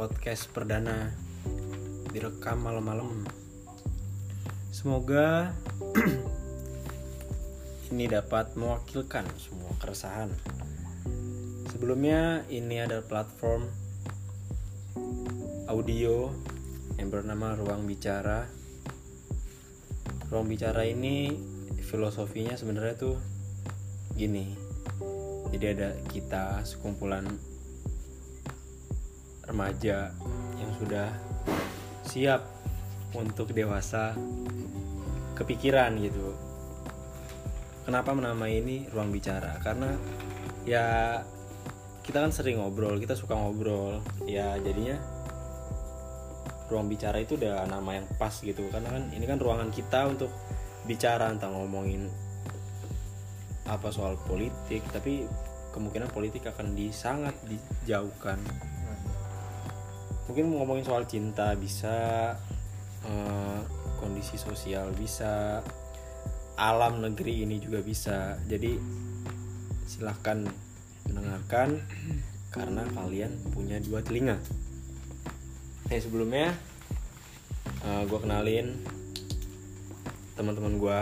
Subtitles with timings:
[0.00, 1.12] podcast perdana
[2.08, 3.20] direkam malam-malam.
[4.72, 5.52] Semoga
[7.92, 10.32] ini dapat mewakilkan semua keresahan.
[11.68, 13.68] Sebelumnya ini adalah platform
[15.68, 16.32] audio
[16.96, 18.48] yang bernama Ruang Bicara.
[20.32, 21.36] Ruang Bicara ini
[21.84, 23.20] filosofinya sebenarnya tuh
[24.16, 24.48] gini.
[25.52, 27.49] Jadi ada kita sekumpulan
[29.50, 30.14] remaja
[30.62, 31.10] yang sudah
[32.06, 32.46] siap
[33.18, 34.14] untuk dewasa
[35.34, 36.30] kepikiran gitu.
[37.82, 39.58] Kenapa menamai ini ruang bicara?
[39.58, 39.90] Karena
[40.62, 41.18] ya
[42.06, 43.98] kita kan sering ngobrol, kita suka ngobrol.
[44.30, 44.94] Ya jadinya
[46.70, 48.70] ruang bicara itu udah nama yang pas gitu.
[48.70, 50.30] Karena kan ini kan ruangan kita untuk
[50.86, 52.06] bicara tentang ngomongin
[53.66, 55.26] apa soal politik, tapi
[55.74, 58.38] kemungkinan politik akan disangat dijauhkan
[60.30, 62.38] mungkin ngomongin soal cinta bisa
[63.02, 63.60] eh,
[63.98, 65.58] kondisi sosial bisa
[66.54, 68.38] alam negeri ini juga bisa.
[68.46, 68.78] Jadi
[69.90, 70.46] silahkan
[71.10, 71.82] mendengarkan
[72.54, 74.38] karena kalian punya dua telinga.
[75.90, 76.54] Nah sebelumnya
[77.80, 78.78] gue kenalin
[80.38, 81.00] teman-teman gue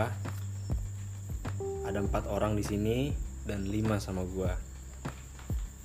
[1.85, 2.97] ada empat orang di sini
[3.45, 4.49] dan lima sama gue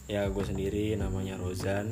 [0.09, 1.91] ya gue sendiri namanya Rozan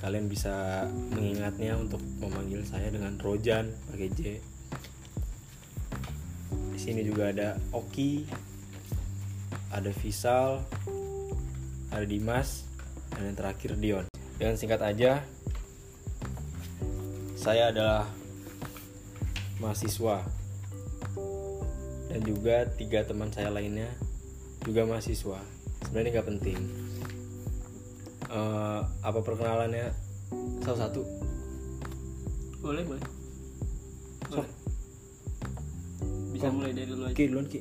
[0.00, 0.84] kalian bisa
[1.16, 4.20] mengingatnya untuk memanggil saya dengan Rojan pakai J.
[6.76, 8.28] Di sini juga ada Oki,
[9.72, 10.62] ada Visal,
[11.88, 12.68] ada Dimas,
[13.16, 14.06] dan yang terakhir Dion.
[14.36, 15.24] Dengan singkat aja,
[17.40, 18.04] saya adalah
[19.56, 20.20] mahasiswa
[22.12, 23.88] dan juga tiga teman saya lainnya
[24.64, 25.40] juga mahasiswa.
[25.84, 26.58] Sebenarnya nggak penting
[28.36, 29.96] Eh, apa perkenalannya?
[30.60, 31.00] Salah satu.
[32.60, 33.04] Boleh boleh.
[36.36, 37.16] Bisa mulai dari dulu aja.
[37.16, 37.60] Ki duluan Ki.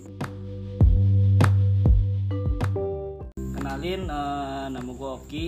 [3.55, 5.45] Kenalin eh, nama gue Oki.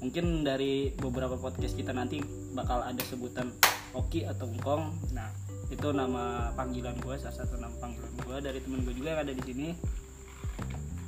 [0.00, 2.24] Mungkin dari beberapa podcast kita nanti
[2.56, 3.52] bakal ada sebutan
[3.92, 5.28] Oki atau Ngkong nah
[5.68, 9.36] itu nama panggilan gue salah satu nama panggilan gue dari temen gue juga yang ada
[9.36, 9.68] di sini.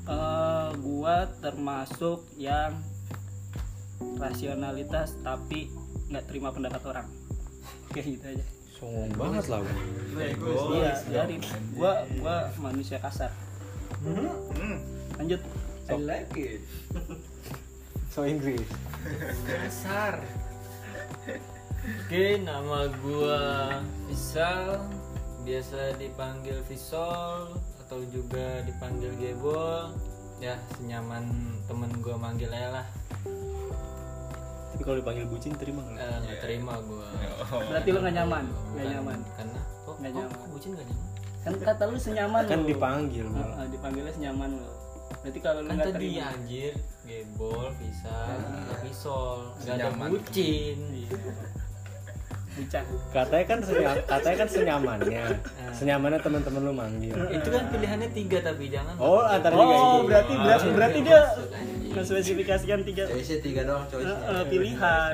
[0.05, 2.77] Eh gue termasuk yang
[4.19, 5.73] rasionalitas tapi
[6.09, 7.07] nggak terima pendapat orang
[7.93, 8.45] kayak gitu aja
[8.79, 9.61] songong banget lah
[10.39, 10.63] gua.
[10.79, 11.37] iya dari
[11.75, 11.93] gua
[12.23, 13.35] gua manusia kasar
[15.19, 15.43] lanjut
[15.89, 16.61] I like it.
[18.13, 18.69] so Inggris
[19.49, 20.21] Dasar.
[22.05, 23.41] Oke, nama gua
[24.05, 24.85] Visal,
[25.49, 29.97] biasa dipanggil Visol atau juga dipanggil Gebol.
[30.45, 32.87] Ya, senyaman temen gua manggil aja lah.
[34.79, 37.03] Tapi kalau dipanggil bucin terima nggak Eh, nggak terima gua.
[37.67, 40.31] berarti lu nggak nyaman nggak Bukan- nyaman Karena kok Nggak nyaman.
[40.33, 41.07] kok bucin nggak nyaman?
[41.41, 42.67] kan kata lu senyaman kan lu.
[42.69, 43.67] dipanggil malah.
[43.67, 44.67] dipanggilnya senyaman lu
[45.19, 46.73] berarti kalau lu Kan nggak tadi terima anjir,
[47.03, 48.79] Gebol, Visal, Ah.
[49.57, 50.09] Nggak ada Senyaman.
[50.13, 50.79] bucin.
[50.95, 51.19] Iya.
[52.51, 52.83] Bucah.
[53.09, 55.25] katanya kan senya- katanya kan senyamannya
[55.57, 55.71] Ah.
[55.73, 58.95] senyamannya teman-teman lu manggil Itu kan pilihannya tiga tapi jangan.
[58.97, 61.23] oh antar tiga oh itu berarti Ah, berarti, berarti iya, dia.
[61.99, 64.09] Menspesifikasikan tiga Choice tiga doang eh, choice.
[64.09, 65.13] eh, pilihan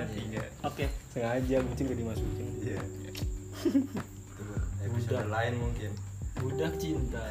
[0.60, 2.80] oke sengaja bucin gak dimasukin Iya.
[4.82, 5.90] Episode lain mungkin.
[6.36, 7.24] Budak cinta.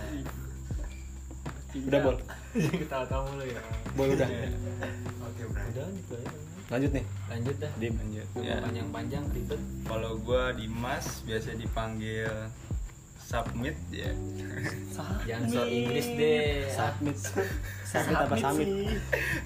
[1.74, 2.16] udah bol
[2.54, 3.62] Ketawa-tawa mulu ya.
[3.94, 4.30] bol udah
[5.24, 5.62] Oke, bro.
[5.64, 6.32] Udah gitu aja.
[6.70, 7.72] lanjut nih Lanjut dah.
[7.76, 9.62] Dim lanjut Udah ya panjang-panjang ribet.
[9.84, 12.30] kalau gue Dimas biasa dipanggil
[13.34, 14.12] submit ya.
[15.26, 16.70] Jangan soal Inggris deh.
[16.70, 17.18] submit.
[17.84, 18.86] Submit apa summit sih.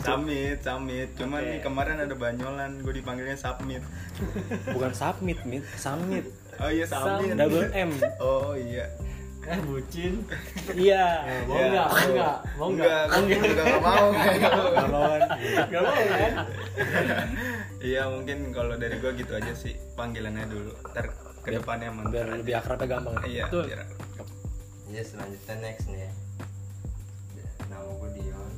[0.03, 1.09] submit submit.
[1.15, 1.47] Cuman Oke.
[1.47, 3.79] nih kemarin ada banyolan gue dipanggilnya submit.
[4.67, 5.63] Bukan submit mit.
[5.79, 6.27] Summit.
[6.59, 7.39] Oh iya submit.
[7.39, 7.91] Double M.
[8.19, 8.91] Oh iya.
[9.47, 10.27] Eh bucin.
[10.75, 11.23] iya.
[11.47, 11.67] Mau Ya.
[11.71, 11.87] enggak?
[11.87, 12.35] Mau enggak?
[12.59, 13.03] Mau enggak?
[13.07, 15.21] enggak gue juga gak mau kalau kan?
[15.71, 16.33] Gak mau kan?
[17.79, 20.75] Iya mungkin kalau dari gue gitu aja sih panggilannya dulu
[21.47, 23.71] ntar ke depannya emang biar lebih akrabnya gampang iya Betul.
[23.71, 23.87] biar
[24.87, 26.11] Iya, selanjutnya next nih ya.
[27.67, 28.53] Nama gue Dion.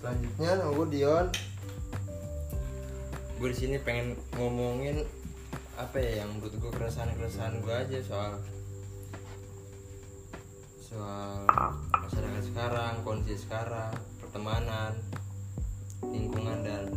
[0.00, 1.26] Selanjutnya nama gue Dion.
[3.36, 5.04] Gue di sini pengen ngomongin
[5.76, 8.32] apa ya yang menurut gue keresahan-keresahan gue aja soal
[10.80, 11.44] soal
[12.00, 13.92] masyarakat sekarang, kondisi sekarang,
[14.24, 14.96] pertemanan,
[16.04, 16.88] lingkungan dan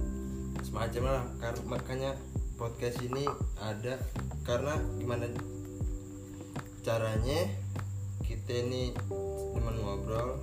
[0.63, 1.23] semacam lah.
[1.39, 2.15] Kar- makanya
[2.55, 3.27] podcast ini
[3.59, 3.99] ada
[4.43, 5.27] karena gimana
[6.83, 7.39] caranya
[8.23, 8.91] kita ini
[9.55, 10.39] teman ngobrol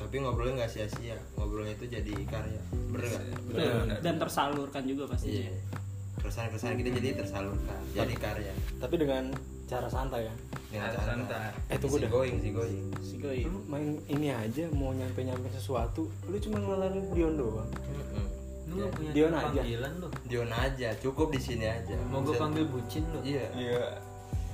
[0.00, 1.16] tapi ngobrolnya nggak sia-sia.
[1.36, 2.62] Ngobrolnya itu jadi karya.
[2.88, 3.24] Bener nggak?
[3.52, 3.80] Betul.
[4.00, 5.44] dan tersalurkan juga pasti.
[5.44, 5.52] Iya.
[6.20, 8.52] Keresahan-keresahan kita jadi tersalurkan jadi karya.
[8.76, 9.32] tapi dengan
[9.64, 10.34] cara santai ya
[10.70, 12.10] Eh, tunggu si dah.
[12.10, 12.84] going si going.
[13.02, 17.66] Si lu main ini aja mau nyampe nyampe sesuatu lu cuma ngelarin Dion doang.
[17.66, 18.24] Mm-mm.
[18.66, 19.42] Lu nggak punya Dion aja.
[19.50, 20.08] panggilan lu.
[20.24, 21.94] Dion aja cukup di sini aja.
[22.06, 23.18] Mau gue panggil bucin lu.
[23.20, 23.50] iya.
[23.52, 23.98] Iya.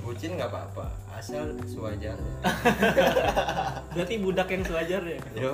[0.00, 2.34] Bucin nggak apa-apa asal sewajarnya.
[3.92, 5.52] Berarti budak yang sewajarnya Yo,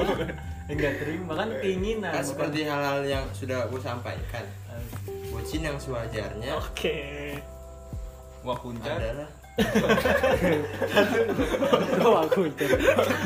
[0.70, 2.12] Enggak terima kan keinginan.
[2.12, 4.44] kan seperti hal-hal yang sudah gue sampaikan.
[5.30, 6.96] Bucin yang sewajarnya oke.
[8.40, 9.28] wah kuncar adalah
[12.00, 12.64] oh aku itu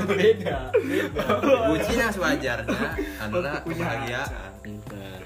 [0.06, 1.24] beda, beda.
[1.68, 2.88] bucin yang sewajarnya
[3.20, 5.20] adalah kebahagiaan Bentar.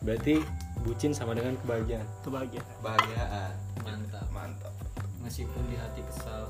[0.00, 0.34] berarti
[0.80, 4.26] bucin sama dengan kebahagiaan kebahagiaan kebahagiaan Mantap.
[4.30, 4.72] mantap
[5.18, 6.44] Meskipun di hati kesal.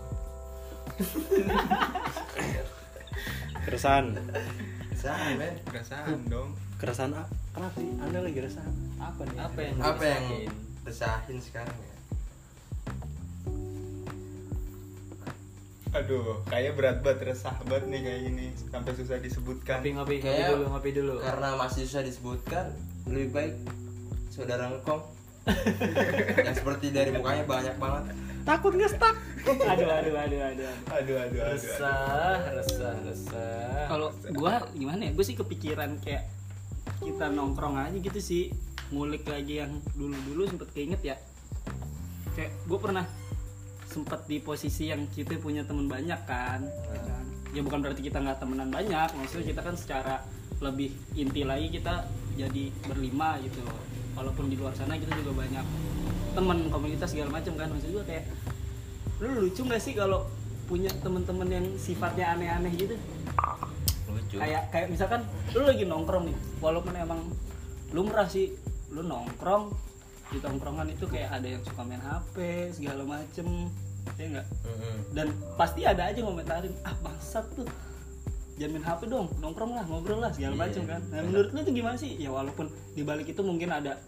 [3.65, 4.19] keresahan
[4.95, 5.55] Sama, men.
[5.63, 10.25] perasaan dong keresahan apa kenapa sih anda lagi keresahan apa nih Apa yang apa yang
[10.27, 10.51] dirasain?
[10.83, 11.94] resahin sekarang ya
[15.95, 20.17] aduh kayak berat banget resah banget nih kayak gini sampai susah disebutkan Ngopi ngopi ngopi
[20.21, 21.15] Kayak- dulu ngopi dulu.
[21.23, 22.65] karena masih susah disebutkan
[23.07, 23.55] lebih baik
[24.29, 25.03] saudara ngkong
[26.47, 28.05] yang seperti dari mukanya banyak banget
[28.43, 30.43] takut nggak stuck aduh aduh aduh aduh, aduh.
[30.43, 31.41] aduh aduh aduh, aduh.
[31.53, 33.87] Resah, resah, resah.
[33.87, 36.27] kalau gua gimana ya gue sih kepikiran kayak
[36.99, 38.51] kita nongkrong aja gitu sih
[38.91, 41.17] ngulik lagi yang dulu dulu sempet keinget ya
[42.33, 43.05] kayak gue pernah
[43.95, 46.67] sempet di posisi yang kita punya teman banyak kan.
[46.67, 47.25] Ya kan?
[47.55, 50.27] ya bukan berarti kita nggak temenan banyak maksudnya kita kan secara
[50.59, 52.03] lebih inti lagi kita
[52.35, 53.63] jadi berlima gitu.
[54.19, 55.67] Walaupun di luar sana kita juga banyak
[56.35, 57.71] teman komunitas segala macam kan.
[57.71, 58.25] Maksud gue kayak
[59.23, 60.27] lu lucu nggak sih kalau
[60.67, 62.99] punya teman-teman yang sifatnya aneh-aneh gitu?
[64.11, 64.43] Lucu.
[64.43, 65.23] Kayak kayak misalkan
[65.55, 67.23] lu lagi nongkrong nih walaupun emang
[67.95, 68.51] lumrah sih
[68.91, 69.71] lu nongkrong
[70.35, 72.37] di tongkrongan itu kayak ada yang suka main HP
[72.75, 73.71] segala macem
[74.15, 74.47] ya enggak
[75.13, 77.67] dan pasti ada aja ngomentarin ah bangsat tuh.
[78.55, 80.63] Jangan main HP dong nongkrong lah ngobrol lah segala Iya.
[80.63, 81.01] macem kan.
[81.11, 82.15] Nah menurut lu tuh gimana sih?
[82.15, 83.99] Ya walaupun di balik itu mungkin ada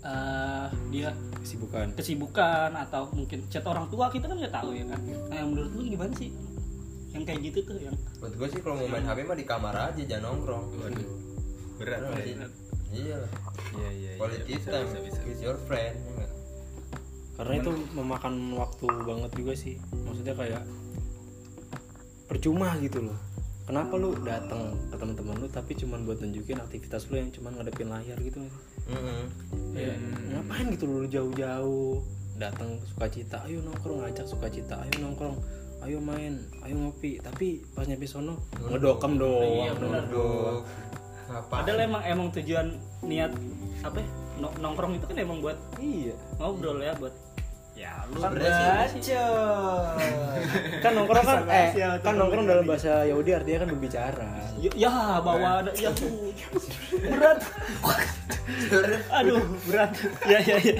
[0.00, 1.96] eh, dia kesibukan.
[1.96, 5.00] kesibukan atau mungkin chat orang tua kita kan nggak tahu ya kan.
[5.28, 6.28] Nah yang menurut lu gimana sih?
[7.16, 9.74] Yang kayak gitu tuh yang buat gue sih kalau mau main HP mah di kamar
[9.76, 10.64] aja jangan nongkrong.
[10.76, 11.08] Waduh.
[11.80, 12.36] Berat sih?
[12.90, 13.30] iya lah
[13.78, 14.18] iya iya iya.
[14.18, 14.90] quality time
[15.22, 16.26] with your friend ya?
[17.40, 19.80] Karena itu memakan waktu banget juga sih.
[20.04, 20.62] Maksudnya kayak
[22.28, 23.16] percuma gitu loh.
[23.64, 27.88] Kenapa lu datang ke teman-teman lu tapi cuman buat nunjukin aktivitas lu yang cuman ngadepin
[27.88, 28.52] layar gitu sih?
[28.92, 29.22] Mm-mm.
[29.72, 29.96] Kayak,
[30.36, 32.04] ngapain gitu lu jauh-jauh?
[32.36, 35.40] Datang sukacita ayo nongkrong ngajak sukacita ayo nongkrong
[35.88, 37.24] ayo main ayo ngopi.
[37.24, 38.36] Tapi pas nyampe sono
[38.68, 39.48] ngedokem doang.
[39.48, 39.72] Iya,
[41.30, 42.74] ngapain Padahal emang emang tujuan
[43.06, 43.30] niat
[43.86, 44.08] apa ya,
[44.42, 46.14] no- nongkrong itu kan emang buat iya.
[46.42, 47.14] ngobrol ya buat
[47.80, 49.16] ya lu Sebenarnya sih-
[50.84, 51.68] kan nongkrong kan eh
[52.04, 54.30] kan nongkrong dalam bahasa Yahudi artinya kan berbicara.
[54.60, 54.92] Ya, ya
[55.24, 56.28] bawa ada ya tuh.
[57.12, 57.40] Berat.
[59.16, 59.90] Aduh berat.
[60.28, 60.76] Ya ya ya.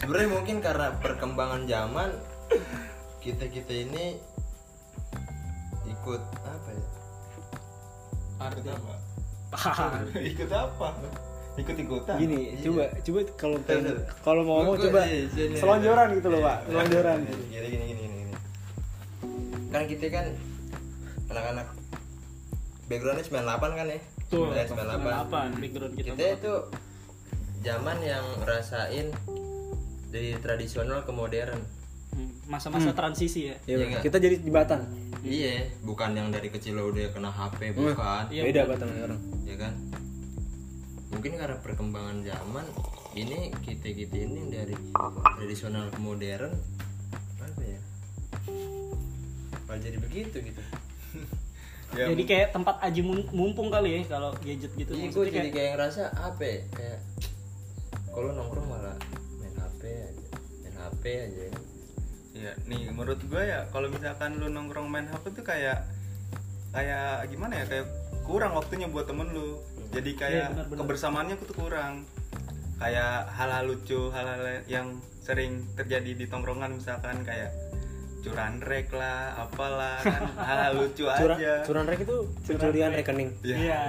[0.00, 2.08] Sebenarnya mungkin karena perkembangan zaman
[3.20, 4.16] kita kita ini
[5.84, 6.86] ikut apa ya?
[8.48, 8.94] Ikut apa?
[10.32, 10.88] ikut apa
[11.52, 12.62] ikut ikutan gini Iya.
[12.62, 13.96] coba coba kalau Bener.
[14.22, 15.54] kalau mau ngomong Gua- coba iya, sini.
[15.54, 16.58] selonjoran gitu loh pak.
[16.64, 17.18] Selonjoran.
[17.20, 18.34] Gini gini gini gini, gini.
[19.68, 20.26] kan kita kan
[21.26, 21.66] anak-anak
[22.86, 24.00] backgroundnya 98 kan ya?
[24.26, 26.54] Tuh Dari 98 apa background kita kita itu
[27.60, 29.06] zaman yang ngerasain
[30.08, 31.60] dari tradisional ke modern.
[32.10, 33.56] Hmm, masa-masa transisi ya?
[33.64, 34.02] Iya, Iya nggak?
[34.02, 34.82] kita jadi jembatan
[35.20, 38.26] iya bukan yang dari kecil lo udah kena HP bukan.
[38.28, 38.70] Iya, beda bener.
[38.72, 39.20] batan sekarang.
[39.44, 39.72] Ya kan
[41.10, 42.66] mungkin karena perkembangan zaman
[43.12, 44.76] ini kita kita ini dari
[45.36, 46.54] tradisional ke modern
[47.38, 47.80] apa ya
[49.66, 50.62] malah jadi begitu gitu
[51.90, 55.50] Ya, jadi kayak tempat aji mum- mumpung kali ya kalau gadget gitu Iya, gue jadi
[55.50, 56.58] kayak, kayak ngerasa apa ya?
[56.70, 56.98] Kayak
[58.14, 58.94] kalau nongkrong malah
[59.42, 60.22] main HP aja,
[60.62, 61.40] main HP aja.
[61.42, 61.58] ya.
[62.30, 65.82] ya nih menurut gue ya kalau misalkan lu nongkrong main HP tuh kayak
[66.70, 67.90] kayak gimana ya kayak
[68.22, 69.58] kurang waktunya buat temen lu
[69.90, 70.78] jadi kayak Iya, benar, benar.
[70.86, 71.94] kebersamaannya tuh kurang.
[72.80, 74.86] Kayak hal-hal lucu hal-hal yang
[75.20, 77.52] sering terjadi di tongkrongan misalkan kayak
[78.20, 80.22] curanrek lah apalah kan.
[80.48, 81.54] Hal-hal lucu curang aja.
[81.64, 83.30] curang rek itu pencurian rekening.
[83.40, 83.56] Iya.
[83.56, 83.80] iya.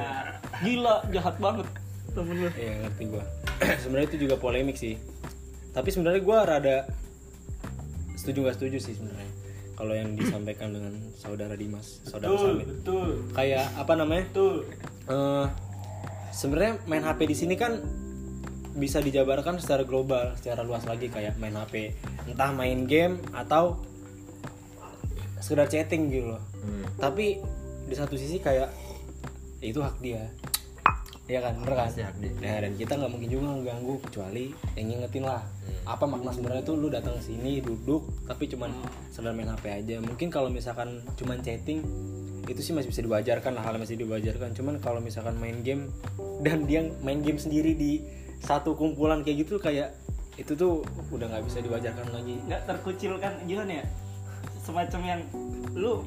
[0.60, 1.67] Gila jahat banget
[2.12, 2.50] temen lu.
[2.51, 3.24] Iya ngerti gua.
[3.84, 4.96] sebenarnya itu juga polemik sih.
[5.72, 6.88] Tapi sebenarnya gua rada
[8.15, 9.29] setuju nggak setuju sih sebenarnya.
[9.72, 12.67] kalau yang disampaikan dengan saudara Dimas saudara betul Samit.
[12.70, 13.10] betul.
[13.34, 14.24] Kayak apa namanya?
[14.29, 14.55] Betul.
[15.10, 15.46] Eh
[16.31, 17.79] sebenarnya main HP di sini kan
[18.71, 21.91] bisa dijabarkan secara global, secara luas lagi kayak main HP,
[22.27, 23.83] entah main game atau
[25.43, 26.43] sekedar chatting gitu loh.
[26.63, 26.88] Hmm.
[26.95, 27.43] Tapi
[27.91, 28.71] di satu sisi kayak
[29.59, 30.31] ya itu hak dia.
[31.27, 31.88] Iya kan, bener kan?
[31.91, 32.31] Hak dia.
[32.39, 34.45] Nah, dan kita nggak mungkin juga ngeganggu kecuali
[34.79, 35.43] yang ngingetin lah.
[35.83, 38.71] Apa makna sebenarnya tuh lu datang ke sini duduk tapi cuman
[39.11, 39.95] sekedar main HP aja.
[40.00, 41.83] Mungkin kalau misalkan cuman chatting
[42.51, 44.51] itu sih masih bisa diwajarkan lah hal masih diwajarkan.
[44.51, 45.88] Cuman kalau misalkan main game
[46.39, 48.03] dan dia main game sendiri di
[48.39, 49.96] satu kumpulan kayak gitu kayak
[50.36, 52.36] itu tuh udah nggak bisa diwajarkan lagi.
[52.43, 53.86] nggak terkucilkan gimana ya
[54.60, 55.22] semacam yang
[55.74, 56.01] lu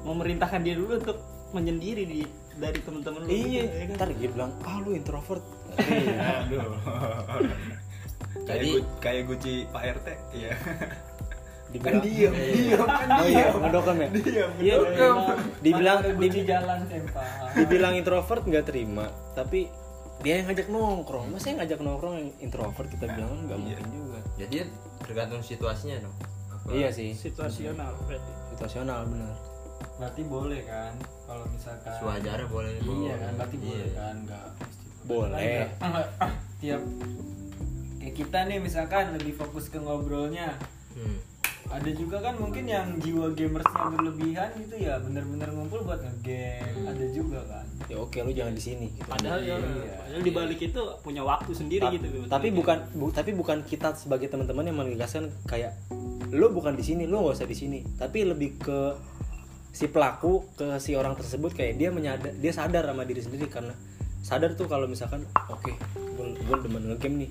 [0.00, 1.18] memerintahkan dia dulu untuk
[1.50, 2.20] menyendiri di
[2.54, 3.96] dari teman-teman lu Iya, gitu, ya kan?
[3.96, 5.44] ntar dia bilang, ah lu introvert.
[5.78, 6.74] Aduh.
[8.42, 10.52] kayak Jadi- kayak Guci Pak RT, iya.
[11.68, 14.08] Dibilang, diem, diem, kan oh iya, ngedokam ya.
[14.08, 14.50] Diam.
[14.56, 14.74] Iya,
[15.60, 16.78] Dibilang, di jalan
[17.54, 19.68] dibilang introvert nggak terima, tapi
[20.18, 21.28] dia yang ngajak nongkrong.
[21.28, 24.18] Masa yang ngajak nongkrong yang introvert kita bilang kan nggak mungkin juga.
[24.36, 24.56] Jadi
[25.04, 26.16] tergantung situasinya dong.
[26.48, 26.66] Apa?
[26.72, 28.32] Iya sih, Situasional berarti.
[28.50, 29.36] situasional benar.
[29.94, 32.72] Berarti boleh kan kalau misalkan Sewajarnya boleh.
[32.80, 33.68] Iya kan, berarti Iya.
[33.68, 34.86] boleh kan, enggak mesti.
[35.04, 35.54] Boleh.
[35.76, 35.90] Kan
[36.58, 36.82] tiap
[37.98, 40.56] kayak kita nih misalkan lebih fokus ke ngobrolnya.
[40.96, 41.18] Hmm.
[41.68, 46.64] Ada juga kan mungkin yang jiwa gamersnya berlebihan gitu ya bener-bener ngumpul buat ngegame.
[46.82, 47.64] Ada juga kan.
[47.86, 48.86] Ya oke, lu jangan di sini.
[48.90, 49.04] Gitu.
[49.04, 49.96] Padahal ya, Iya.
[49.98, 52.06] padahal di balik itu punya waktu sendiri Ta- gitu.
[52.26, 55.76] tapi bukan bu- tapi bukan kita sebagai teman-teman yang menegaskan kayak
[56.28, 58.92] lu bukan di sini lu nggak usah di sini tapi lebih ke
[59.70, 63.72] si pelaku ke si orang tersebut kayak dia menyadar dia sadar sama diri sendiri karena
[64.20, 67.30] sadar tuh kalau misalkan oke gue gue demen ngegame nih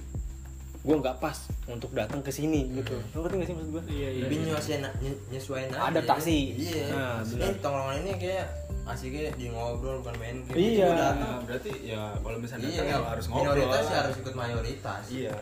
[0.87, 1.35] gue nggak pas
[1.67, 4.21] untuk datang ke sini gitu lo ngerti gak sih maksud gue Iya, iya.
[4.23, 5.79] Lebih nyesuaiin, nye- nyesuaiin aja.
[5.85, 6.39] Adaptasi.
[6.55, 6.85] Iya.
[6.89, 8.45] Nah, Ini tongkrongan ini kayak
[8.85, 10.55] asiknya di ngobrol bukan main game.
[10.55, 10.87] Iya.
[10.89, 11.15] Datang.
[11.19, 13.43] Nah, berarti ya kalau misalnya Iya, datang ya harus ngobrol.
[13.51, 15.03] minoritas ya harus ikut mayoritas.
[15.09, 15.37] Iya.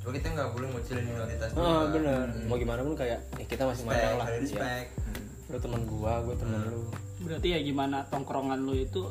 [0.00, 1.48] Cuma kita nggak boleh ngucilin minoritas.
[1.54, 2.44] ah bener Hmm.
[2.44, 4.40] mau gimana pun kayak ya kita masih Respect, lah ada ya.
[4.40, 4.86] respect.
[5.46, 6.82] lu teman gua gua teman lu
[7.20, 9.02] Berarti ya gimana tongkrongan lu itu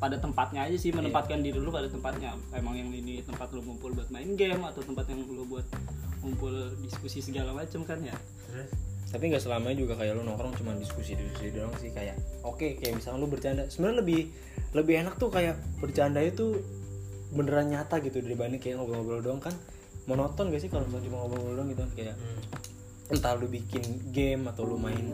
[0.00, 2.32] pada tempatnya aja sih menempatkan diri lu pada tempatnya.
[2.56, 5.68] Emang yang ini tempat lu ngumpul buat main game atau tempat yang lu buat
[6.24, 8.16] ngumpul diskusi segala macam kan ya.
[8.48, 8.72] Terus
[9.10, 12.14] tapi nggak selamanya juga kayak lu nongkrong cuma diskusi diskusi doang sih kayak
[12.46, 14.20] oke kayak misalnya lu bercanda sebenarnya lebih
[14.70, 16.62] lebih enak tuh kayak bercanda itu
[17.34, 19.54] beneran nyata gitu dibanding kayak ngobrol-ngobrol doang kan
[20.06, 23.14] monoton gak sih kalau misalnya cuma ngobrol doang gitu kan kayak hmm.
[23.18, 23.82] entah lu bikin
[24.14, 25.10] game atau lu main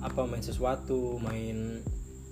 [0.00, 1.84] apa main sesuatu main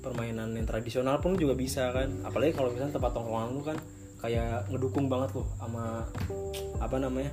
[0.02, 2.10] permainan yang tradisional pun juga bisa kan.
[2.26, 3.78] Apalagi kalau misalnya tempat tongkrongan lu kan
[4.18, 6.06] kayak ngedukung banget loh sama
[6.78, 7.30] apa namanya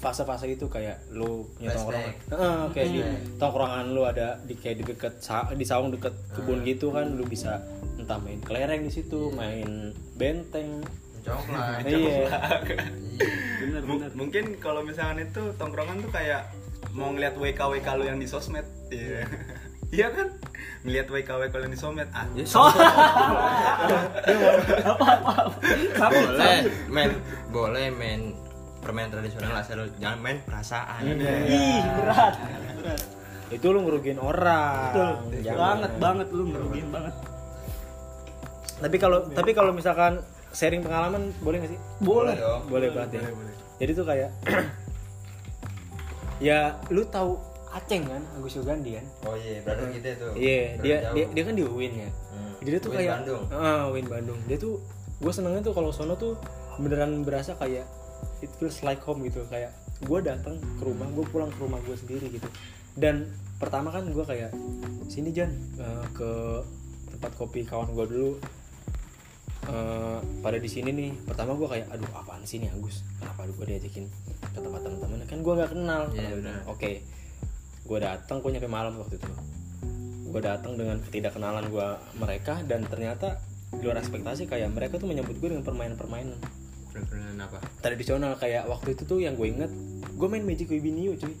[0.00, 0.70] fase-fase itu.
[0.70, 2.14] Kayak lu punya tongkrongan.
[2.30, 3.00] Heeh, kayak di
[3.36, 5.14] tongkrongan lu ada di kayak di deket
[5.58, 7.60] di saung deket kebun gitu kan lu bisa
[8.00, 10.80] entah main kelereng di situ main benteng.
[11.20, 11.84] Coklat.
[11.84, 12.32] iya.
[13.60, 14.10] Bener M- bener.
[14.16, 16.48] mungkin kalau misalkan itu tongkrongan tuh kayak
[16.96, 18.64] mau ngeliat WK WK lu yang di sosmed.
[18.88, 19.28] Iya.
[19.92, 20.39] Iya kan
[20.80, 22.60] ngeliat WK WK lu yang di sosmed ah Ya, So,
[26.00, 26.56] boleh
[26.88, 27.10] main
[27.48, 28.20] boleh main
[28.80, 31.04] permainan tradisional asal jangan main perasaan.
[31.04, 31.16] ih
[31.94, 32.34] berat.
[32.76, 33.00] Berat.
[33.50, 35.42] itu lu ngerugiin orang Betul.
[35.42, 35.58] Jangan.
[35.60, 37.14] Banget banget lu ngerugiin banget.
[38.78, 42.64] tapi kalau tapi kalau misalkan sharing pengalaman boleh gak sih Boleh dong.
[42.66, 43.54] boleh banget ya boleh, boleh.
[43.76, 44.30] jadi tuh kayak
[46.40, 47.36] ya lu tahu
[47.70, 49.06] Aceng kan Agus Sugandi kan?
[49.24, 50.32] Oh iya, brother kita tuh.
[50.34, 52.10] iya dia, dia dia kan di UIN ya.
[52.10, 52.52] Hmm.
[52.58, 53.42] jadi dia tuh Win kayak Bandung.
[53.54, 54.38] ah Win Bandung.
[54.50, 54.74] Dia tuh
[55.22, 56.34] gue senengnya tuh kalau sono tuh
[56.82, 57.86] beneran berasa kayak
[58.42, 59.46] it feels like home gitu.
[59.46, 59.70] Kayak
[60.02, 62.48] gue datang ke rumah gue pulang ke rumah gue sendiri gitu.
[62.98, 63.30] Dan
[63.62, 64.50] pertama kan gue kayak
[65.06, 66.30] sini Jan eh, ke
[67.14, 68.30] tempat kopi kawan gue dulu.
[69.70, 71.10] Eh, pada di sini nih.
[71.22, 73.06] Pertama gue kayak aduh apaan sih nih Agus?
[73.22, 74.10] Kenapa gue diajakin
[74.42, 76.02] ke tempat teman-teman kan gue nggak kenal.
[76.10, 76.58] Iya, Kenapa benar.
[77.84, 79.28] Gue datang gue nyampe malam waktu itu.
[80.30, 83.40] Gue datang dengan ketidakkenalan gue mereka dan ternyata
[83.74, 86.38] di luar ekspektasi kayak mereka tuh menyambut gue dengan permainan-permainan.
[86.90, 87.58] Permainan apa?
[87.80, 89.70] tradisional kayak waktu itu tuh yang gue inget
[90.14, 91.34] gue main Magic Wibinio cuy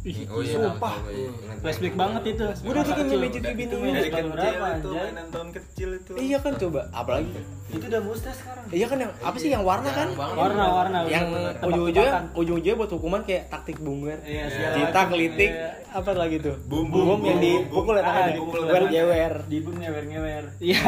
[0.00, 0.96] Ih, Oh iya, sumpah.
[0.96, 1.28] tahu, iya.
[1.60, 2.40] Flashback banget itu.
[2.40, 3.18] gue udah bikin Kecil.
[3.20, 6.80] Magic Dari- Wibinio main dari tahun berapa, itu mainan tahun kecil itu iya kan coba
[6.90, 7.30] apalagi
[7.68, 8.64] Itu udah musnah sekarang.
[8.70, 10.08] iya kan yang apa sih yang warna kan.
[10.16, 11.26] Warna-warna yang
[11.60, 14.48] ujung-ujungnya ujung-ujungnya buat hukuman kayak taktik bungwer Iya,
[14.80, 15.04] macam.
[15.06, 15.68] kelitik Iya.
[15.92, 18.12] apa lagi tuh Bum, bum, bum, yang bum, dipukul ya bum.
[18.16, 18.88] Ah, dipukul wer tangan.
[18.90, 20.44] jewer Dibung ngewer-ngewer.
[20.58, 20.80] Iya.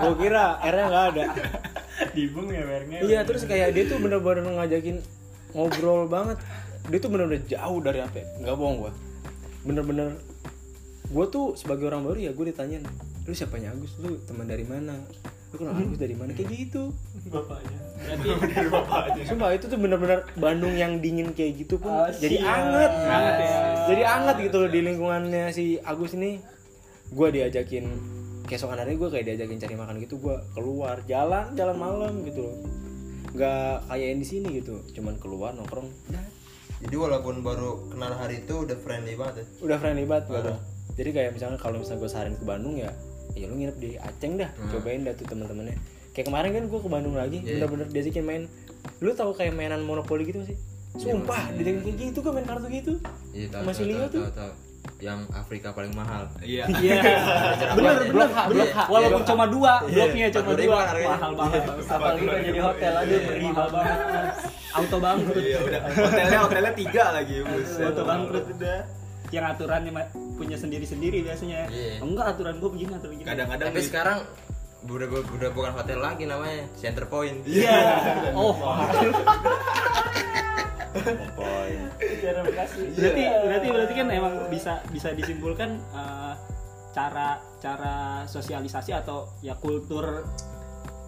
[0.00, 1.22] gue kira R-nya nggak ada
[2.10, 3.04] Dibung ngewer-ngewer.
[3.04, 5.04] iya terus kayak dia tuh bener-bener ngajakin
[5.52, 6.40] ngobrol banget
[6.84, 8.26] dia tuh bener-bener jauh dari apa ya?
[8.38, 8.92] nggak bohong gue
[9.62, 10.08] bener-bener
[11.04, 12.82] gue tuh sebagai orang baru ya gue ditanyain
[13.22, 13.94] lu siapanya Agus?
[13.96, 14.98] Lu teman dari mana?
[15.48, 16.34] Lu kenal Agus dari mana?
[16.34, 16.90] Kayak gitu.
[17.24, 17.78] Bapaknya.
[17.94, 22.50] Berarti Sumpah itu tuh bener-bener Bandung yang dingin kayak gitu pun Ah, jadi siap.
[22.50, 22.90] anget.
[22.90, 23.54] Anget ya.
[23.86, 26.42] jadi anget gitu loh di lingkungannya si Agus ini.
[27.08, 27.84] Gue diajakin
[28.42, 32.56] keesokan hari gue kayak diajakin cari makan gitu gue keluar jalan jalan malam gitu loh.
[33.30, 35.86] Nggak kayak yang di sini gitu cuman keluar nongkrong
[36.82, 39.44] jadi walaupun baru kenal hari itu udah friendly banget ya?
[39.62, 40.58] Udah friendly banget gua tuh.
[40.92, 42.92] jadi kayak misalnya kalau misalnya gue seharian ke Bandung ya
[43.32, 45.72] ya lu nginep di Aceh dah cobain dah tuh teman-temannya
[46.12, 48.42] kayak kemarin kan gue ke Bandung lagi bener-bener diajakin main.
[49.00, 50.56] Lu tahu kayak mainan monopoli gitu sih?
[51.00, 52.92] Sumpah diajakin kayak gitu gue main kartu gitu.
[53.32, 54.22] Iya tahu Masih tahu, tuh.
[54.28, 54.52] tahu, tahu.
[55.02, 56.30] Yang Afrika paling mahal.
[56.38, 56.64] Iya.
[56.82, 57.02] Iya.
[57.74, 58.78] Bener bener blok H.
[58.86, 60.78] walaupun cuma dua bloknya Empat cuma dua.
[61.10, 61.62] mahal banget.
[61.90, 62.92] Apalagi kalau jadi hotel.
[63.02, 63.98] Beri mahal banget.
[64.72, 65.42] Auto bangkrut.
[65.42, 65.80] Iya udah.
[65.90, 67.86] Hotelnya hotelnya tiga lagi buset.
[67.90, 68.44] auto bangkrut.
[68.58, 68.80] Udah
[69.32, 69.92] yang aturannya
[70.36, 71.66] punya sendiri-sendiri biasanya.
[71.72, 72.04] Iya.
[72.04, 74.18] enggak aturan gue begini aturan begini kadang-kadang tapi sekarang
[74.82, 77.40] udah udah bukan hotel lagi namanya center point.
[77.48, 77.80] Iya.
[78.38, 78.54] Oh
[82.22, 86.34] cara bekasi berarti berarti berarti kan emang bisa bisa disimpulkan eh,
[86.92, 87.96] cara cara
[88.28, 90.28] sosialisasi atau ya kultur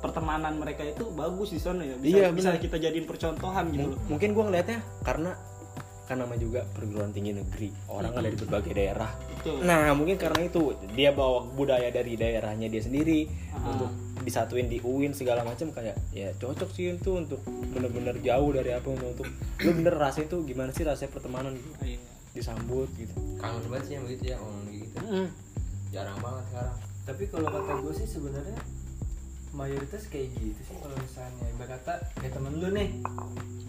[0.01, 1.97] pertemanan mereka itu bagus di sana ya.
[1.97, 3.99] Bisa Iya, bisa kita jadiin percontohan gitu loh.
[4.05, 5.33] mungkin gue ngelihatnya karena
[6.05, 9.65] kan nama juga perguruan tinggi negeri orang kan dari berbagai daerah Betul.
[9.65, 13.71] nah mungkin karena itu dia bawa budaya dari daerahnya dia sendiri Ah.
[13.71, 13.89] untuk
[14.21, 18.85] disatuin di UIN segala macam kayak ya cocok sih itu untuk bener-bener jauh dari apa
[18.85, 19.25] untuk
[19.59, 22.01] lu bener rasain tuh gimana sih rasanya pertemanan gitu Iya.
[22.33, 25.29] disambut gitu kangen banget sih yang begitu ya ngomong gitu Mm.
[25.89, 28.59] jarang banget sekarang tapi kalau kata gue sih sebenarnya
[29.53, 32.89] mayoritas kayak gitu sih kalau misalnya ibarat kata kayak temen lu nih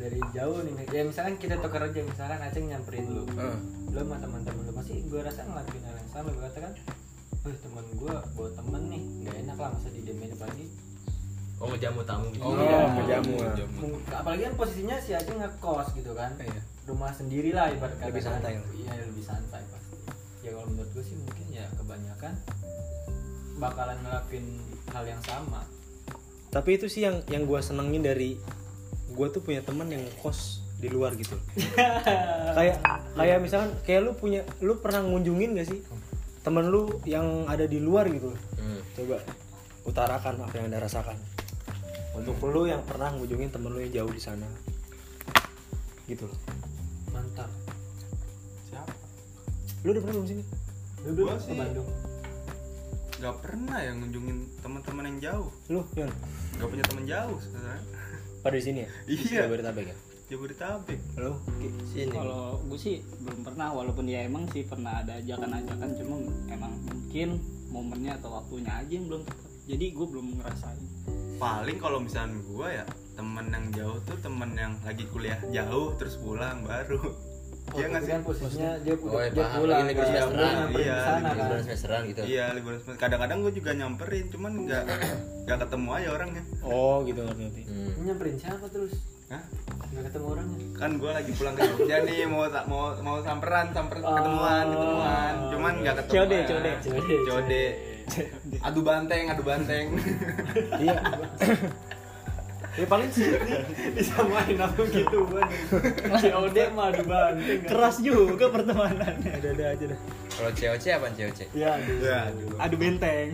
[0.06, 3.58] dari jauh nih ya misalkan kita tukar aja misalkan Aceh nyamperin lu Ah.
[3.88, 6.74] lu sama teman-teman lu pasti gue rasa ngelakuin hal yang sama ibarat kata kan
[7.42, 10.66] Wih temen gue bawa temen nih nggak enak lah masa didiemin apalagi
[11.56, 12.80] oh ngejamu tamu gitu Oh, Iya.
[12.92, 13.56] ngejamu, ah.
[13.76, 16.62] Mung- apalagi kan posisinya si Aceh ngekos gitu kan Iya.
[16.86, 18.30] rumah sendiri lah ibarat kata Lebih kan.
[18.36, 18.68] santai lah.
[18.72, 19.96] iya lebih santai pasti
[20.40, 22.34] ya kalau menurut gue sih mungkin ya kebanyakan
[23.56, 24.46] bakalan ngelakuin
[24.88, 25.64] hal yang sama
[26.48, 28.38] tapi itu sih yang yang gue senengin dari
[29.12, 31.38] gue tuh punya teman yang kos di luar gitu.
[32.58, 32.84] Kayak
[33.16, 35.80] kayak misalkan kayak lu punya lu pernah ngunjungin gak sih
[36.44, 38.32] temen lu yang ada di luar gitu?
[38.60, 38.80] Hmm.
[38.94, 39.18] coba
[39.88, 41.16] utarakan apa yang anda rasakan.
[42.16, 44.48] Untuk lu yang pernah ngunjungin temen lu yang jauh di sana.
[46.06, 46.40] Gitu loh.
[47.16, 47.50] Mantap.
[48.70, 48.94] Siapa?
[49.88, 50.44] Lu udah pernah belum sini?
[51.08, 51.90] Lu dulu Gua ke Bandung.
[53.16, 55.50] nggak pernah ya ngunjungin teman-teman yang jauh.
[55.72, 56.12] Lu Yon
[56.60, 57.95] nggak punya teman jauh sebenarnya
[58.46, 59.50] pada di sini ya Iya.
[59.50, 59.98] Jabodetabek ya
[60.30, 61.00] Jabodetabek
[61.58, 61.70] Ki?
[61.90, 66.16] sini Kalau gue sih belum pernah, walaupun ya emang sih pernah ada ajakan-ajakan, cuma
[66.50, 69.50] emang mungkin momennya atau waktunya aja yang belum tepat.
[69.66, 70.86] Jadi gue belum ngerasain.
[71.36, 76.16] paling kalau misalnya gua ya temen yang jauh tuh temen yang lagi kuliah jauh terus
[76.16, 77.12] pulang baru
[77.76, 78.14] Oh, iya nggak tapi sih?
[78.14, 79.58] kan posisinya dia Oh, udah iya, dia paham.
[79.58, 79.76] pulang.
[79.76, 80.14] Lagi libur kan.
[80.16, 80.68] semesteran.
[80.72, 82.22] Iya, liburan semesteran gitu.
[82.24, 84.84] Iya liburan semester kadang-kadang gue juga nyamperin cuman nggak
[85.44, 86.44] nggak ketemu aja orangnya.
[86.62, 87.62] Oh gitu ngerti ngerti.
[87.66, 87.92] Hmm.
[88.02, 88.94] Nyamperin siapa terus?
[89.26, 89.44] Hah?
[89.86, 90.58] nggak ketemu orangnya.
[90.76, 94.14] Kan gue lagi pulang ke Jogja nih mau mau mau samperan samper Oh.
[94.14, 95.34] ketemuan ketemuan.
[95.50, 96.16] Cuman nggak ketemu.
[96.16, 96.72] Code, code.
[96.82, 97.64] Code, code.
[98.62, 99.86] Adu banteng adu banteng.
[100.78, 100.96] Iya
[102.76, 103.24] ya paling sih
[103.92, 105.48] disamain apa gitu ban
[106.14, 107.70] COD mah aduh banteng kan.
[107.70, 109.32] Keras juga pertemanannya.
[109.34, 111.98] ada ada aja dah kalau COC apa COC ya aduh.
[112.00, 113.30] ya aduh Adu benteng.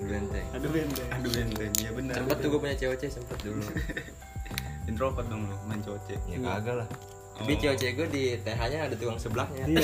[0.00, 1.08] benteng Adu benteng.
[1.10, 3.66] adu benteng ya benar sempet tuh gue punya COC sempet dulu
[4.88, 6.88] introvert dong lu main coce ya kagak lah
[7.34, 7.58] tapi Oh.
[7.60, 9.78] COC gue di TH nya ada tukang seblaknya Ini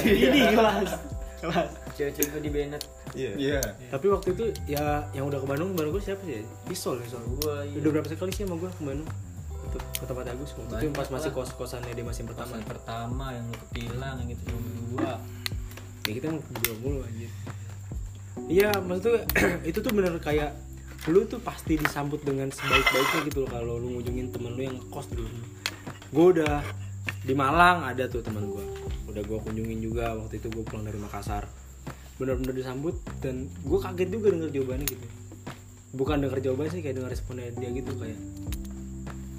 [0.58, 0.90] kelas.
[1.38, 1.68] Kelas.
[1.92, 2.82] cewek-cewek gue di Bennett
[3.14, 3.32] iya.
[3.38, 3.60] Iya.
[3.88, 6.38] Tapi waktu itu ya yang udah ke Bandung baru gue siapa sih?
[6.38, 6.42] Ya?
[6.66, 7.78] Pistol ya soal gua iya.
[7.80, 9.08] udah berapa kali sih sama gue ke Bandung?
[9.72, 10.50] Ke, ke tempat Agus.
[10.58, 12.54] Waktu itu pas masih kos kosannya dia masih pertama.
[12.54, 14.60] Pasan pertama yang lu kepilang yang itu cuma
[14.94, 15.12] dua
[16.04, 17.28] ya kita yang berdua mulu aja
[18.44, 19.24] iya maksudnya
[19.70, 20.52] itu tuh bener kayak
[21.08, 25.04] lu tuh pasti disambut dengan sebaik-baiknya gitu loh kalau lu ngunjungin temen lu yang kos
[25.12, 25.28] dulu.
[26.08, 26.64] Gue udah
[27.20, 28.64] di Malang ada tuh teman gue
[29.12, 31.44] udah gue kunjungin juga waktu itu gue pulang dari Makassar
[32.16, 35.06] bener-bener disambut dan gue kaget juga denger jawabannya gitu.
[35.94, 38.18] Bukan denger jawabannya sih kayak denger responnya dia gitu kayak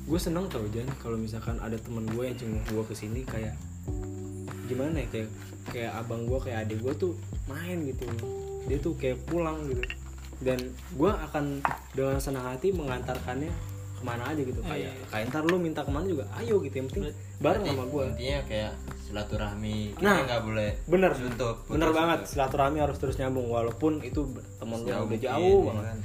[0.06, 3.58] gue seneng tau Jan kalau misalkan ada teman gue yang cenguk gue ke sini kayak
[4.70, 5.30] gimana ya kayak
[5.74, 7.14] kayak abang gue kayak adik gue tuh
[7.50, 8.06] main gitu.
[8.70, 9.82] Dia tuh kayak pulang gitu.
[10.42, 10.60] Dan
[10.94, 11.64] gue akan
[11.96, 13.75] dengan senang hati mengantarkannya
[14.06, 15.06] ke mana aja gitu Iya, kayak iya.
[15.10, 18.40] kayak ntar lu minta ke mana juga ayo gitu yang penting bareng sama gue intinya
[18.46, 23.98] kayak silaturahmi kita Nah, nggak boleh bener tutup bener banget silaturahmi harus terus nyambung walaupun
[24.02, 24.22] itu
[24.56, 26.00] temen lu udah jauh ya banget kan.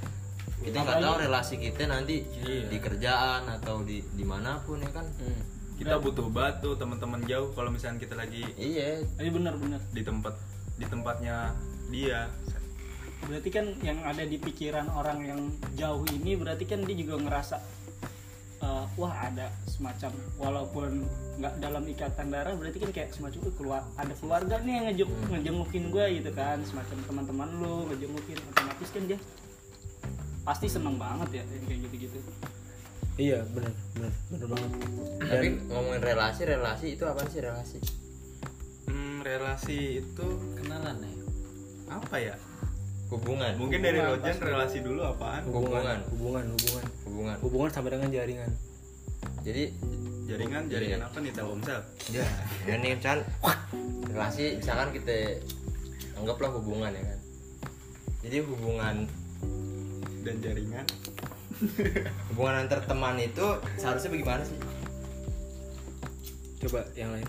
[0.60, 2.64] kita nggak tahu relasi kita nanti Iya.
[2.66, 5.40] di kerjaan atau di di mana pun ya kan Hmm.
[5.76, 9.80] kita butuh batu teman-teman jauh kalau misalnya kita lagi iya Ini benar-benar.
[9.88, 10.32] di tempat
[10.74, 11.52] di tempatnya
[11.88, 12.28] dia
[13.20, 15.40] Berarti kan yang ada di pikiran orang yang
[15.74, 17.60] jauh ini berarti kan dia juga ngerasa
[18.60, 20.90] eh, wah ada semacam walaupun
[21.40, 25.08] nggak dalam ikatan darah berarti kan kayak semacam "Uh, keluar ada keluarga nih yang ngejuk
[25.32, 26.58] ngejengukin gue gitu kan.
[26.68, 29.18] Semacam teman-teman lu ngejengukin otomatis kan dia
[30.44, 32.18] pasti seneng banget ya yang kayak gitu-gitu.
[33.20, 34.70] iya bener bener bener banget.
[35.28, 37.78] Tapi ngomongin relasi relasi itu apa sih relasi?
[38.88, 41.12] Hmm, relasi itu kenalan ya?
[42.00, 42.36] Apa ya
[43.10, 43.52] hubungan.
[43.58, 45.42] Mungkin dari Rojan relasi dulu apaan?
[45.50, 45.98] Hubungan.
[46.14, 47.36] Hubungan hubungan hubungan.
[47.42, 47.68] Hubungan.
[47.74, 48.50] Sampai dengan jaringan.
[49.42, 49.64] Jadi
[50.30, 51.80] jaringan jaringan apa nih Telkomsel?
[52.14, 52.24] Ya
[52.70, 53.26] ini kan
[54.06, 55.42] relasi misalkan kita
[56.14, 57.18] anggaplah hubungan ya kan.
[58.22, 58.96] Jadi hubungan
[60.22, 60.86] dan jaringan.
[62.32, 63.46] Hubungan antar teman itu
[63.76, 64.58] seharusnya bagaimana sih?
[66.64, 67.28] Coba yang lain.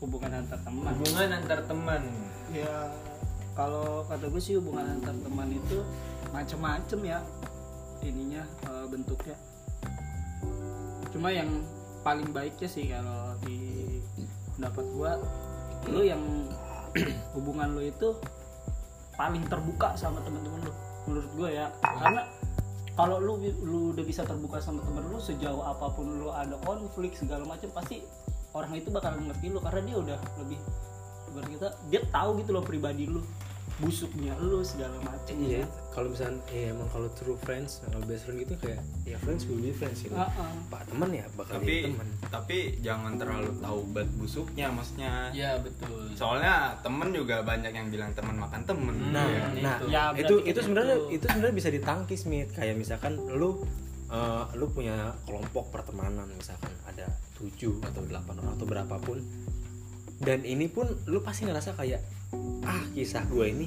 [0.00, 0.92] Hubungan antar teman.
[0.96, 2.02] hubungan antar teman.
[2.50, 2.90] Ya
[3.60, 5.84] kalau kata gue sih hubungan antar teman itu
[6.32, 7.20] macem-macem ya
[8.00, 9.36] ininya eh, bentuknya.
[11.12, 11.60] Cuma yang
[12.00, 13.60] paling baiknya sih kalau di
[14.56, 15.12] pendapat gue
[15.92, 16.22] lu yang
[17.36, 18.16] hubungan lu itu
[19.20, 20.72] paling terbuka sama teman-teman lu
[21.04, 21.68] menurut gue ya.
[21.84, 22.24] Karena
[22.96, 27.12] kalau lu lu udah bisa terbuka sama temen lu sejauh apa pun lu ada konflik
[27.12, 28.00] segala macam pasti
[28.56, 30.58] orang itu bakal ngerti lu karena dia udah lebih
[31.30, 33.22] ibarat kita dia tahu gitu loh pribadi lu
[33.78, 38.42] busuknya lu segala macam iya kalau misalnya ya emang kalau true friends kalau best friend
[38.42, 40.50] gitu kayak ya friends will be friends gitu Ah, ah.
[40.66, 45.56] pak teman ya bakal tapi jadi teman tapi jangan terlalu tahu bad busuknya maksudnya ya
[45.56, 49.44] betul soalnya temen juga banyak yang bilang teman makan temen nah Ya.
[49.60, 49.86] nah itu.
[49.88, 51.16] Ya, itu itu sebenarnya itu.
[51.16, 53.62] itu sebenarnya bisa ditangkis mit kayak misalkan lu
[54.08, 59.18] eh, lu punya kelompok pertemanan misalkan ada tujuh atau delapan orang atau berapapun
[60.18, 62.02] dan ini pun lu pasti ngerasa kayak
[62.62, 63.66] ah kisah gue ini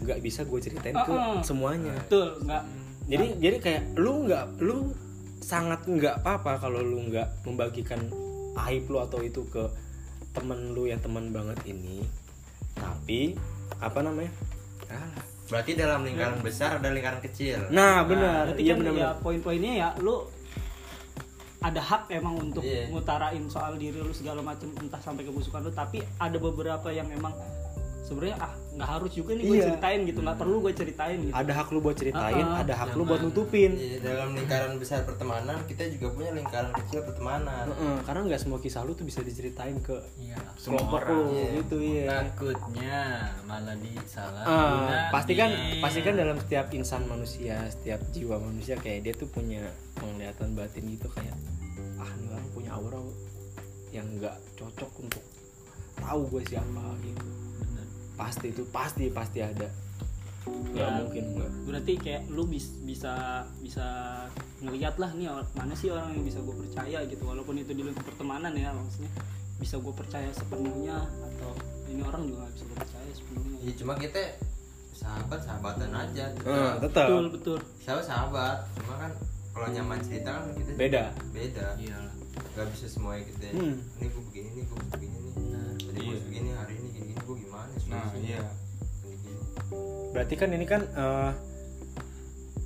[0.00, 1.40] nggak bisa gue ceritain ke Ah, ah.
[1.40, 1.94] semuanya.
[1.98, 2.62] Betul nggak.
[3.04, 4.92] Jadi jadi kayak lu nggak lu
[5.38, 8.00] sangat nggak apa-apa kalau lu nggak membagikan
[8.62, 9.64] aib lu atau itu ke
[10.30, 12.04] temen lu yang teman banget ini.
[12.74, 13.36] Tapi
[13.78, 14.32] apa namanya?
[14.86, 15.14] Ah,
[15.46, 17.64] berarti dalam lingkaran besar ada lingkaran kecil.
[17.70, 18.48] Nah benar.
[18.48, 20.24] berarti iya kan benar ya poin-poinnya ya lu
[21.60, 22.92] ada hak emang untuk Iya.
[22.92, 27.32] ngutarain soal diri lu segala macam entah sampai kebusukan lu tapi ada beberapa yang emang
[28.04, 29.64] sebenarnya ah nggak harus juga nih gue Iya.
[29.72, 31.32] ceritain gitu nggak perlu gue ceritain gitu.
[31.32, 32.60] Ada hak lu buat ceritain ah.
[32.60, 33.72] ada hak lu buat nutupin.
[33.80, 37.72] Jadi dalam lingkaran besar pertemanan kita juga punya lingkaran kecil pertemanan.
[37.72, 41.48] Heeh, karena nggak semua kisah lu tuh bisa diceritain ke iya kelompok orang, lu iya.
[41.64, 42.98] gitu ya takutnya
[43.48, 49.00] malah disalah Ah, pasti kan pasti kan dalam setiap insan manusia setiap jiwa manusia kayak
[49.08, 49.64] dia tuh punya
[49.96, 51.32] penglihatan batin gitu kayak
[51.96, 53.00] ah ini orang punya aura
[53.94, 55.24] yang nggak cocok untuk
[55.94, 57.24] tahu gue siapa gitu
[58.14, 59.68] pasti itu pasti pasti ada.
[60.44, 60.98] Nggak Ya.
[61.00, 61.50] mungkin nggak.
[61.64, 63.12] Berarti kayak lu bis- bisa
[63.58, 63.86] bisa
[64.60, 67.22] ngeliat lah nih mana sih orang yang bisa gue percaya gitu.
[67.22, 69.10] Walaupun itu di lingkup pertemanan ya maksudnya.
[69.56, 71.54] Bisa gue percaya sepenuhnya atau
[71.86, 73.58] ini orang juga nggak bisa gue percaya sepenuhnya.
[73.60, 74.20] Ya cuma kita
[74.92, 77.06] sahabat sahabatan aja Eh, tetap.
[77.08, 77.58] Betul betul.
[77.80, 78.56] Sahabat sahabat.
[78.76, 79.12] Cuma kan
[79.50, 81.04] kalau nyaman cerita kan kita Beda.
[81.30, 81.66] beda.
[81.78, 81.98] Iya
[82.34, 83.78] nggak bisa semuanya kita Hmm.
[83.96, 85.13] ini gue begini nih gue begini
[87.86, 88.40] nah iya
[89.02, 89.32] gini.
[90.10, 91.30] berarti kan ini kan eh,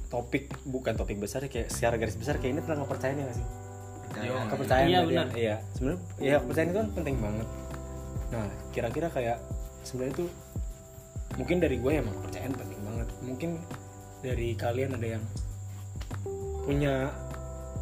[0.09, 3.37] topik bukan topik besar ya, kayak secara garis besar kayak ini tentang kepercayaan ya nggak
[3.37, 3.47] sih
[4.09, 4.47] Percayaan.
[4.49, 5.05] kepercayaan Iya, ya.
[5.05, 5.27] benar.
[5.35, 7.49] iya sebenarnya ya kepercayaan itu kan penting banget
[8.29, 9.37] nah kira-kira kayak
[9.83, 10.29] sebenarnya tuh
[11.37, 13.51] mungkin dari gue emang kepercayaan penting banget mungkin
[14.19, 15.25] dari kalian ada yang
[16.65, 17.09] punya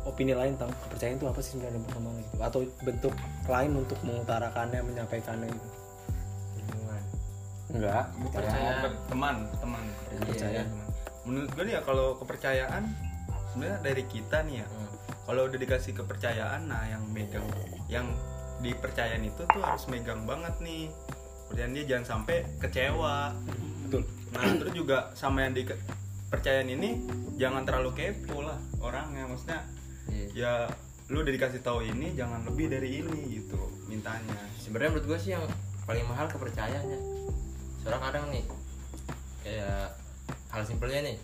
[0.02, 3.14] opini lain tentang kepercayaan itu apa sih sebenarnya pertemanan gitu atau bentuk
[3.46, 5.68] lain untuk mengutarakannya menyampaikannya gitu.
[7.68, 10.66] Enggak Oh, ke- teman teman Kepercayaan.
[10.66, 10.86] Teman.
[11.22, 12.82] menurut gue nih ya kalau kepercayaan
[13.48, 14.66] sebenarnya dari kita nih ya.
[14.66, 14.90] Hmm.
[15.24, 17.42] kalau udah dikasih kepercayaan nah yang megang
[17.86, 18.06] yang
[18.58, 20.86] dipercayain itu tuh harus megang banget nih.
[21.42, 23.34] Kepercayaan dia jangan sampai kecewa.
[23.82, 24.02] Betul.
[24.30, 27.02] Nah terus juga sama yang dipercayaan ini
[27.34, 29.26] jangan terlalu kepo lah orangnya.
[29.26, 29.60] Maksudnya
[30.06, 30.26] Iya.
[30.32, 30.52] ya
[31.08, 34.38] lu udah dikasih tahu ini jangan lebih dari ini gitu mintanya.
[34.56, 35.42] Sebenarnya menurut gue sih yang
[35.82, 37.15] paling mahal kepercayaannya
[37.86, 38.42] soalnya kadang nih
[39.46, 39.94] kayak
[40.50, 41.16] hal simpelnya nih.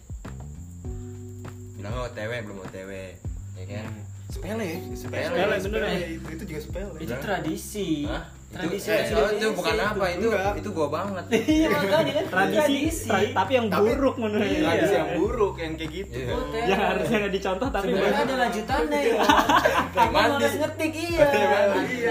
[1.74, 3.10] Bilang oh, OTW belum OTW ya
[3.58, 3.84] ya kan?
[4.30, 5.26] Sepele sepele.
[5.26, 5.98] Sepele, bener ya?
[6.06, 6.98] itu, itu juga sepele.
[7.02, 8.06] Itu tradisi.
[8.06, 8.30] Hah?
[8.52, 10.52] Tradisi itu, eh, oh, itu bukan apa itu Enggak.
[10.60, 11.24] itu gua banget.
[11.52, 14.98] Iya makanya kan tradisi, tra- tapi yang Tapi- buruk menurut tradisi dia.
[14.98, 16.16] yang buruk yang kayak gitu.
[16.18, 16.32] Iya.
[16.32, 16.62] Hotel.
[16.68, 19.14] yang harusnya nggak dicontoh tapi sebenarnya ada lanjutannya ya.
[19.92, 20.32] Apa Mandi.
[20.38, 21.26] harus ngetik iya.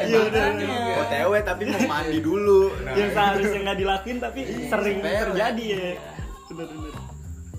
[0.01, 0.75] Iya, makanya.
[0.97, 2.61] OTW tapi mau mandi dulu.
[2.81, 5.81] Nah, yang seharusnya nggak dilakuin tapi sering terjadi ya.
[6.47, 6.93] Bener-bener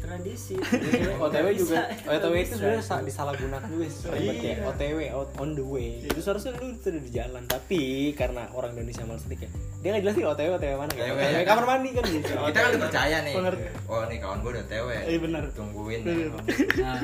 [0.03, 0.55] tradisi
[1.17, 1.81] OTW juga.
[2.05, 4.33] OTW itu sebenarnya sa- disalahgunakan juga sering Iya.
[4.35, 7.81] kayak OTW out on the way itu seharusnya lu itu udah di jalan tapi
[8.13, 11.23] karena orang Indonesia malas ya dia nggak jelasin OTW OTW mana kayak OTW.
[11.23, 13.35] OTW kamar mandi kan gitu kita kan udah percaya nih
[13.85, 15.43] oh nih kawan gua udah tewe Iya, bener.
[15.53, 16.15] tungguin nah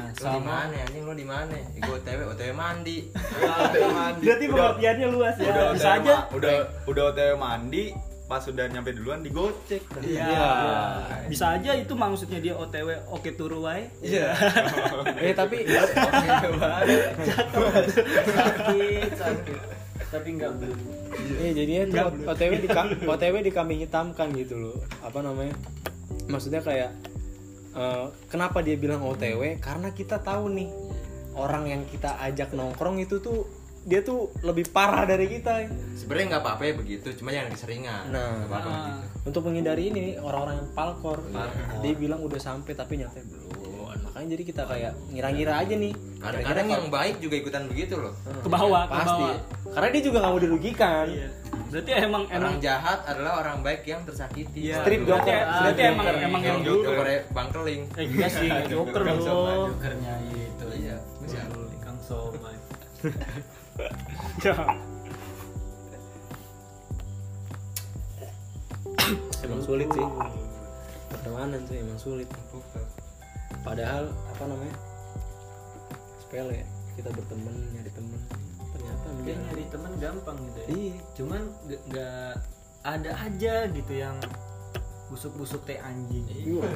[0.04, 4.44] di sama mana anjing lu di mana ya, gua tewe otw mandi OTW mandi berarti
[4.44, 6.52] Udah- pengertiannya luas ya udah bisa OTW aja udah
[6.84, 7.84] udah OTW mandi
[8.28, 10.28] pas udah nyampe duluan digocek Iya.
[10.28, 10.48] Iya.
[11.32, 13.88] Bisa aja itu maksudnya dia OTW oke turu wae.
[14.04, 14.36] iya
[15.24, 15.64] eh tapi
[18.28, 19.60] sakit sakit
[20.08, 20.78] tapi nggak belum
[21.18, 22.68] Iya jadinya tuh OTW di
[23.04, 24.76] OTW dikambing hitamkan gitu loh.
[25.02, 25.56] Apa namanya?
[26.28, 26.92] Maksudnya kayak
[27.74, 29.56] eh, kenapa dia bilang OTW?
[29.58, 30.68] Karena kita tahu nih
[31.34, 33.46] orang yang kita ajak nongkrong itu tuh
[33.88, 35.64] dia tuh lebih parah dari kita.
[35.94, 38.30] sebenarnya nggak apa-apa ya begitu cuma jangan keseringan Nah.
[38.38, 38.84] Nggak apa-apa Ah.
[38.86, 39.02] gitu.
[39.26, 41.18] Untuk menghindari ini orang-orang yang palkor,
[41.78, 43.56] dia bilang udah sampai tapi nyampe belum.
[44.00, 45.92] Makanya jadi kita kayak ngira-ngira aja nih.
[46.18, 49.24] kadang-kadang yang baik juga ikutan begitu loh Ke bawah, ke pasti.
[49.24, 49.36] bawah.
[49.70, 51.06] Karena dia juga nggak mau dirugikan.
[51.06, 51.28] Iya.
[51.68, 54.80] Berarti emang emang orang jahat adalah orang baik yang tersakiti Iya.
[54.80, 55.44] Strip berarti, joker.
[55.44, 56.80] berarti Strip emang emang yang yang dulu.
[56.88, 59.66] joker bangkeling Eh enggak sih, joker loh.
[59.70, 60.96] jokernya itu iya
[61.78, 62.56] kang somai
[64.38, 64.54] Ya.
[69.40, 70.06] Emang sulit sih.
[71.08, 72.28] Pertemanan tuh emang sulit.
[73.62, 74.76] Padahal apa namanya?
[76.18, 76.66] Sepele ya.
[76.94, 78.20] Kita berteman nyari temen.
[78.68, 79.36] Ternyata dia enggak.
[79.44, 80.94] nyari teman gampang gitu ya Iya.
[81.14, 82.30] cuman nggak- nggak
[82.84, 84.16] ada aja gitu yang
[85.08, 86.68] busuk-busuk teh anjing Iya.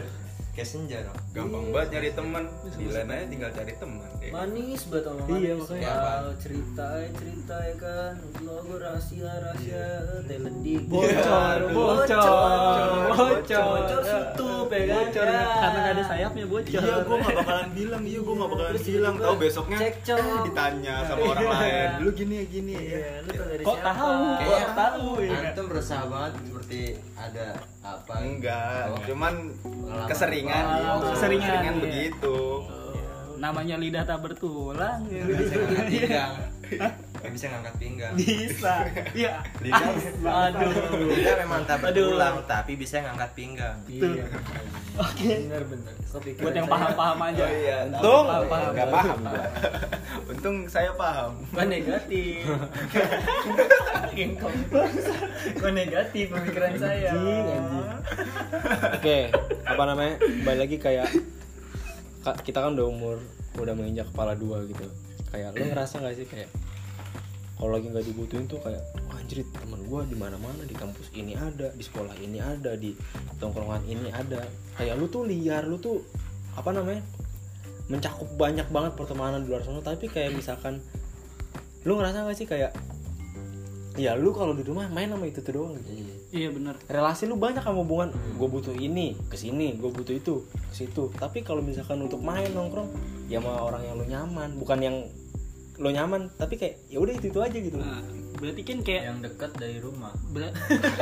[0.52, 4.30] Kayak senja dong gampang banget nyari temen di lain aja tinggal cari temen ya.
[4.30, 5.92] manis banget sama manis Iya, makanya.
[5.94, 9.84] Wow, cerita ya cerita ya kan logo rahasia rahasia
[10.22, 13.64] teh ledik Bocor, bocor, bocor.
[13.80, 15.40] bocor tutup ya kan Bocor Ya.
[15.42, 16.68] karena nggak ada sayapnya bocor.
[16.74, 19.14] Iya, gue gak bakalan bilang, iya gue gak bakalan Terus bilang.
[19.16, 19.92] Tahu besoknya eh,
[20.46, 21.88] ditanya sama orang lain.
[21.98, 22.82] Lu gini ya gini ya.
[22.82, 23.88] Iya, lu tau dari Kok siapa?
[23.90, 24.12] tahu?
[24.36, 25.38] Kok tahu ya?
[25.42, 26.80] antum berusaha banget seperti
[27.14, 27.46] ada
[27.82, 29.02] apa Enggak, Oh.
[29.04, 30.06] cuman Pengalaman.
[30.06, 31.06] keseringan Oh, gitu.
[31.12, 31.82] keseringan, Keseringan iya.
[31.82, 32.38] begitu.
[33.36, 35.00] Namanya lidah tak bertulang.
[35.10, 36.26] ya.
[37.22, 38.74] Nggak bisa ngangkat pinggang bisa.
[39.12, 39.32] Iya.
[39.58, 39.90] lidah
[40.50, 40.70] Aduh.
[41.06, 42.10] lidah memang tak Aduh.
[42.10, 44.26] bertulang tapi bisa ngangkat pinggang iya
[44.94, 45.24] Oke.
[45.40, 47.40] bener bener kepikiran Buat yang paham-paham aja.
[47.40, 48.70] Oh iya, Untung Paham, paham.
[48.70, 49.44] nggak paham gua.
[50.28, 51.32] Untung saya paham.
[51.48, 52.44] Kok negatif
[55.54, 57.86] Kok negatif pemikiran saya Anjing, anjing.
[58.92, 59.18] Oke,
[59.64, 60.14] apa namanya?
[60.44, 61.06] Balik lagi kayak
[62.20, 63.16] ka- kita kan udah umur
[63.54, 64.86] udah menginjak kepala dua gitu.
[65.28, 66.48] Kayak lo ngerasa nggak sih kayak
[67.62, 71.14] kalau lagi nggak dibutuhin tuh kayak "Wah, anjir teman gua di mana mana di kampus
[71.14, 72.90] ini ada di sekolah ini ada di
[73.38, 74.42] tongkrongan ini ada.
[74.74, 76.02] Kayak lu tuh liar lu tuh
[76.58, 77.06] apa namanya
[77.86, 79.78] mencakup banyak banget pertemanan di luar sana.
[79.78, 80.82] Tapi kayak misalkan
[81.86, 82.74] lu ngerasa nggak sih kayak
[83.94, 85.78] ya lu kalau di rumah main sama itu tuh doang.
[86.34, 86.74] Iya benar.
[86.90, 91.14] relasi lu banyak sama hubungan gue butuh ini ke sini gue butuh itu ke situ.
[91.14, 92.90] Tapi kalau misalkan untuk main nongkrong
[93.30, 94.96] ya sama orang yang lu nyaman bukan yang
[95.82, 97.74] lo nyaman tapi kayak ya udah itu itu aja gitu.
[97.74, 97.98] Nah,
[98.34, 100.14] berarti kan kayak Yang dekat dari rumah.
[100.28, 100.54] Ber-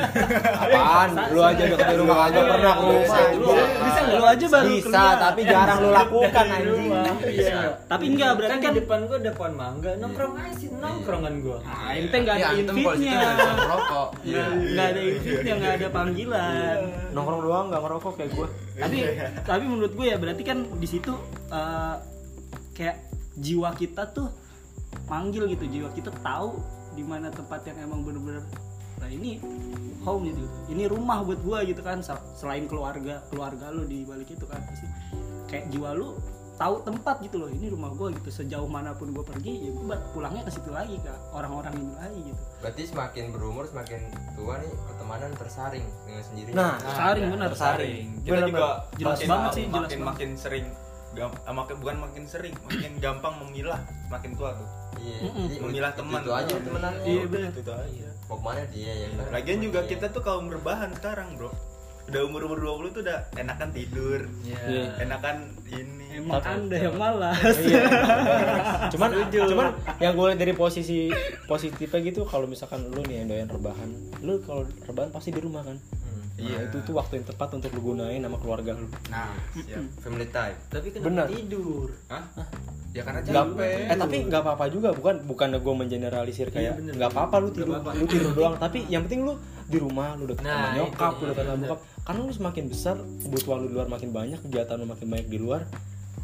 [0.64, 1.10] apaan?
[1.30, 4.16] Lu aja deket di rumah aja pernah ke rumah Bisa, lu, bisa nggak?
[4.16, 6.90] lu aja baru bisa tapi jarang lu lakukan Dari anjing.
[7.20, 7.58] Bisa.
[7.84, 9.90] Tapi enggak berarti kan kan di depan gua ada pohon mangga.
[9.94, 11.58] Nongkrong aja sih nongkrongan gua.
[11.60, 13.12] Nah, ente nggak ada Ya, antum kalau situ invitnya.
[13.12, 16.78] nggak bisa merokok Nggak nggak ada invitnya, nggak ada panggilan.
[17.10, 18.98] nongkrong doang nggak ngerokok kayak gue Tapi
[19.42, 21.12] tapi menurut gue ya berarti kan di situ
[21.48, 21.94] eh,
[22.72, 22.96] kayak
[23.36, 24.30] jiwa kita tuh
[25.10, 26.62] manggil gitu, jiwa kita tahu
[26.94, 28.46] di mana tempat yang emang bener-bener
[29.00, 29.40] nah ini
[30.04, 34.28] home gitu ini rumah buat gua gitu kan Sel- selain keluarga keluarga lu di balik
[34.28, 34.84] itu kan pasti.
[35.48, 36.20] Kayak jiwa lu
[36.54, 38.28] tahu tempat gitu loh ini rumah gua gitu.
[38.28, 42.20] Sejauh mana pun gua pergi ya gua pulangnya ke situ lagi ke orang-orang ini lagi
[42.28, 42.40] gitu.
[42.60, 44.00] Berarti semakin berumur semakin
[44.36, 46.56] tua nih pertemanan tersaring dengan sendirinya.
[46.60, 47.48] Nah saring bener.
[47.56, 48.06] Tersaring.
[48.20, 48.68] Kita Bener, juga
[49.00, 50.08] Jelas makin, banget sih, jelas makin banget.
[50.12, 50.66] makin sering
[51.50, 54.68] makin bukan makin sering, makin gampang memilah makin tua tuh.
[54.96, 55.16] iya
[55.58, 56.20] Memilah teman.
[56.20, 57.50] itu aja temenan Iya, bener.
[57.52, 58.08] Itu aja.
[58.24, 59.88] mau ke mana dia ya kan Lagian juga Iya.
[59.88, 61.50] kita tuh kaum berbahan sekarang, Bro.
[62.06, 64.98] udah umur umur 20 tuh udah enakan tidur Iya.
[65.00, 65.36] enakan
[65.68, 67.86] ini emang anda yang malas Iya.
[68.92, 71.06] cuman cuman yang gue lihat dari posisi
[71.44, 75.62] positifnya gitu kalau misalkan lu nih yang doyan rebahan lu kalau rebahan pasti di rumah
[75.62, 75.78] kan
[76.40, 76.56] Iya.
[76.56, 80.26] Nah, itu tuh waktu yang tepat untuk lu gunain sama keluarga lu nah siap Family
[80.26, 80.56] time.
[80.66, 81.26] Tapi kenapa Benar.
[81.28, 81.88] tidur?
[82.06, 82.24] Hah?
[82.90, 86.98] ya karena capek eh tapi nggak apa-apa juga bukan bukan gue mengeneralisir kayak bener.
[86.98, 88.00] nggak apa-apa lu tidur Nggak apa-apa.
[88.00, 91.22] lu tidur doang tapi yang penting lu di rumah lu deket sama Nah, nyokap itu
[91.22, 91.68] lu deket sama bener.
[91.68, 95.28] bokap karena lu semakin besar kebutuhan lu di luar makin banyak kegiatan lu makin banyak
[95.28, 95.62] di luar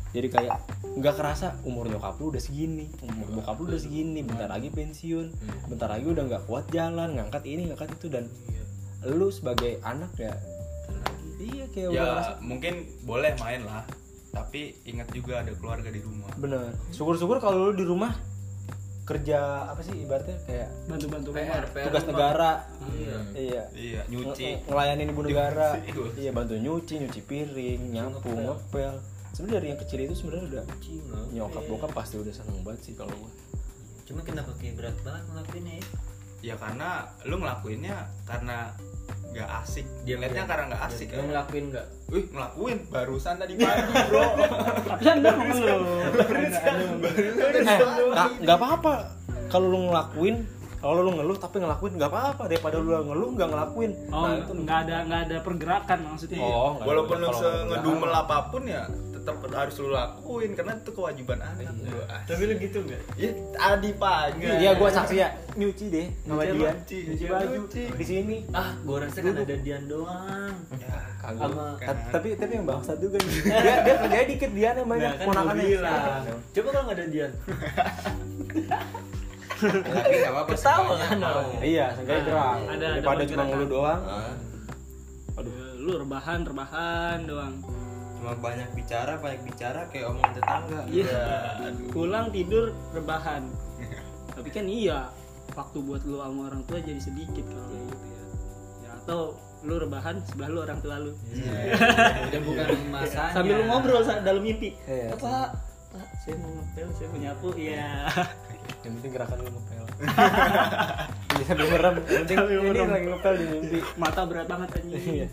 [0.08, 0.58] jadi kayak
[0.96, 5.26] nggak kerasa umur nyokap lu udah segini umur bokap lu udah segini bentar lagi pensiun
[5.68, 8.26] bentar lagi udah nggak kuat jalan ngangkat ini ngangkat itu dan
[9.08, 10.34] lu sebagai anak ya
[11.38, 13.84] iya kayak udah ngerasa ya mungkin boleh main lah
[14.28, 18.12] tapi ingat juga ada keluarga di rumah bener syukur-syukur kalau lu di rumah
[19.06, 19.38] kerja
[19.70, 21.70] apa sih ibaratnya kayak bantu-bantu PR, rumah.
[21.70, 22.10] PR tugas rumah.
[22.12, 22.50] negara
[22.88, 23.18] Iya.
[23.32, 26.18] iya iya nyuci Nge- ngelayanin ibu negara Nyuci.
[26.18, 28.92] iya bantu nyuci nyuci piring nyapu ngepel
[29.30, 31.18] sebenarnya dari yang kecil itu sebenarnya udah Cina.
[31.30, 33.30] nyokap bokap pasti udah seneng banget sih kalau gua
[34.02, 35.86] Cuma kenapa kayak berat banget ngelakuinnya ya?
[36.42, 36.88] ya karena
[37.22, 38.56] lu ngelakuinnya karena
[39.36, 39.86] nggak asik.
[40.08, 40.48] Diam, liatnya diam.
[40.48, 41.08] karena nggak asik.
[41.12, 41.86] Lo ngelakuin nggak?
[42.08, 42.78] Wih ngelakuin.
[42.88, 44.24] Barusan tadi pagi bro.
[45.04, 45.76] Kan dong lu.
[47.52, 48.94] eh nggak nggak apa-apa.
[49.52, 50.36] Kalau lu ngelakuin
[50.76, 52.42] kalau lu ngeluh tapi ngelakuin nggak apa-apa.
[52.48, 53.92] Daripada lu ngeluh nggak ngelakuin.
[54.08, 54.52] Oh, nah itu.
[54.56, 56.40] nggak ada nggak ada pergerakan maksudnya.
[56.40, 57.28] oh nggak walaupun lu
[57.74, 58.88] ngedumel apa pun ya
[59.26, 63.00] tetap harus lu lakuin karena itu kewajiban anak Lu, ah, Tapi lu gitu nggak?
[63.16, 65.28] ya tadi pagi Iya, gua saksi ya.
[65.52, 66.70] Nyuci deh sama Nyuci dia.
[66.70, 67.82] Nyuci, Nyuci, baju nyuci.
[67.90, 68.36] di sini.
[68.50, 70.54] Ah, gua rasa kan ada Dian doang.
[70.72, 71.42] ya Kagak.
[71.42, 73.34] Sama- Ta- tapi tapi yang bangsat juga nih.
[73.64, 75.66] dia dia kerjanya dikit dia nih banyak Nah, kan ponakannya.
[76.52, 77.32] Coba kalau nggak ada Dian.
[79.56, 81.18] Tapi nggak apa-apa Ketawa semuanya kan.
[81.60, 82.46] Iya, seenggaknya gerak.
[82.46, 84.00] Ada- ada Daripada cuma ngeluh doang.
[84.04, 84.32] Ah,
[85.36, 85.52] Aduh.
[85.78, 87.54] Lu rebahan, rebahan doang.
[88.26, 90.80] Cuma banyak bicara, banyak bicara kayak omongan tetangga.
[90.90, 91.22] Iya.
[91.94, 93.46] Pulang tidur rebahan.
[94.34, 95.14] Tapi kan iya,
[95.54, 98.22] waktu buat lu sama orang tua jadi sedikit kalau kayak gitu ya.
[98.82, 99.20] Ya atau
[99.62, 101.14] lu rebahan sebelah lu orang tua lu.
[102.26, 103.30] Udah bukan masanya.
[103.30, 104.74] Sambil lu ngobrol dalam mimpi.
[104.90, 105.14] Iya.
[105.14, 105.48] Pak,
[105.94, 107.48] Pak, saya mau ngepel, saya mau nyapu.
[107.54, 108.10] Iya.
[108.82, 109.84] Yang penting gerakan lu ngepel.
[111.30, 111.94] Iya, sambil merem.
[112.02, 113.78] Yang penting Sambil ini lagi ngepel di mimpi.
[113.94, 115.30] Mata berat banget anjing.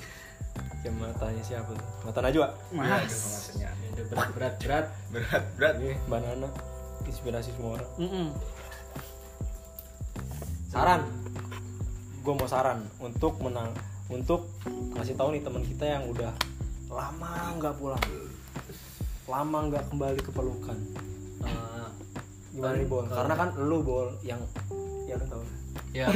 [0.84, 0.86] Iya.
[0.86, 1.88] Ya matanya siapa tuh?
[2.04, 2.48] Mata Najwa.
[2.70, 3.08] Iya, Mas.
[3.08, 4.86] itu maksudnya Udah berat berat berat.
[5.10, 6.50] berat berat Ini Mbak Nana
[7.04, 7.90] inspirasi semua orang.
[7.98, 8.28] Mm-mm.
[10.66, 11.02] saran
[12.20, 13.70] gue mau saran untuk menang
[14.10, 14.50] untuk
[14.92, 16.34] kasih tahu nih teman kita yang udah
[16.90, 18.02] lama nggak pulang
[19.26, 20.78] lama nggak kembali ke pelukan
[21.44, 21.88] Eh,
[22.50, 24.40] gimana nih bol karena kan lu bol yang
[25.04, 25.44] ya lu tahu
[25.92, 26.08] ya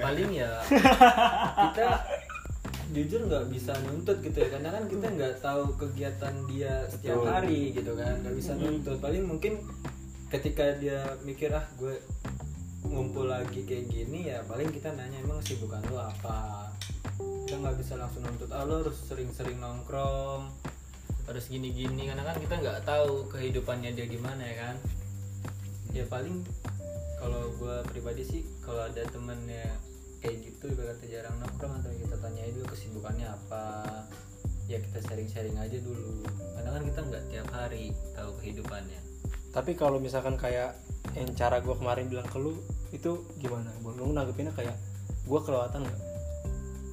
[0.00, 0.50] paling ya
[1.68, 1.86] kita
[2.92, 4.48] jujur nggak bisa nuntut gitu ya.
[4.52, 7.28] Karena kan kita nggak tahu kegiatan dia setiap Betul.
[7.32, 8.14] hari gitu kan.
[8.20, 8.96] Nggak bisa nuntut.
[9.00, 9.64] Paling mungkin
[10.28, 12.00] ketika dia mikir ah gue
[12.88, 16.70] ngumpul lagi kayak gini ya paling kita nanya emang kesibukan lu apa?
[17.48, 20.52] Kita nggak bisa langsung nuntut ah lu harus sering-sering nongkrong
[21.26, 22.12] harus gini-gini.
[22.12, 24.76] Karena kan kita nggak tahu kehidupannya dia gimana ya kan.
[25.92, 26.44] Ya paling
[27.22, 29.70] kalau gue pribadi sih kalau ada temennya
[30.22, 33.64] kayak gitu ibarat kata jarang nongkrong atau kita tanyain dulu kesibukannya apa.
[34.70, 36.22] Ya kita sharing-sharing aja dulu.
[36.54, 39.00] Karena kan kita nggak tiap hari tahu kehidupannya.
[39.50, 40.78] Tapi kalau misalkan kayak
[41.18, 42.56] yang cara gue kemarin bilang ke lu
[42.94, 43.68] itu gimana?
[43.82, 44.78] Bol lu nanggepinnya kayak
[45.26, 46.00] gue kelewatan nggak?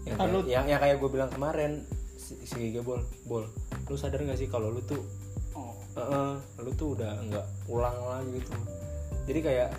[0.10, 1.86] Yang, Kan kayak, lu- yang yang kayak gue bilang kemarin
[2.18, 3.46] si, si bol bol
[3.88, 5.00] lu sadar nggak sih kalau lu tuh
[5.58, 5.74] Oh.
[5.98, 8.54] Heeh, lu tuh udah nggak pulang lagi gitu?
[9.28, 9.70] Jadi kayak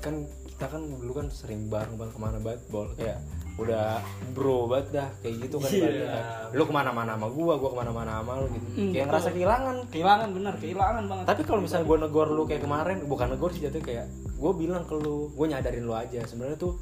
[0.00, 0.24] kan
[0.58, 3.22] kita kan dulu kan sering bareng bareng ke mana banget bol kayak
[3.62, 4.02] udah
[4.34, 6.24] bro banget dah kayak gitu kan ibaratnya kan.
[6.50, 8.66] lu ke mana-mana sama gua gua ke mana-mana sama lu gitu.
[8.74, 9.76] Hmm, kayak ngerasa kehilangan.
[9.94, 11.24] Kehilangan bener, kehilangan banget.
[11.30, 14.82] tapi kalau misalnya gua negor lu kayak kemarin bukan negor sih jatuhnya kayak gua bilang
[14.82, 16.74] ke lu gua nyadarin lu aja sebenarnya tuh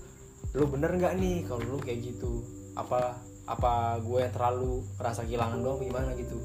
[0.56, 2.48] lu bener nggak nih kalau lu kayak gitu?
[2.80, 6.40] Apa apa gue yang terlalu rasa kehilangan doang gimana gitu?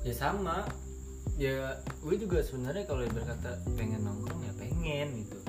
[0.00, 0.64] Ya sama.
[1.36, 5.43] Ya gue juga sebenarnya kalau berkata pengen nongkrong ya pengen gitu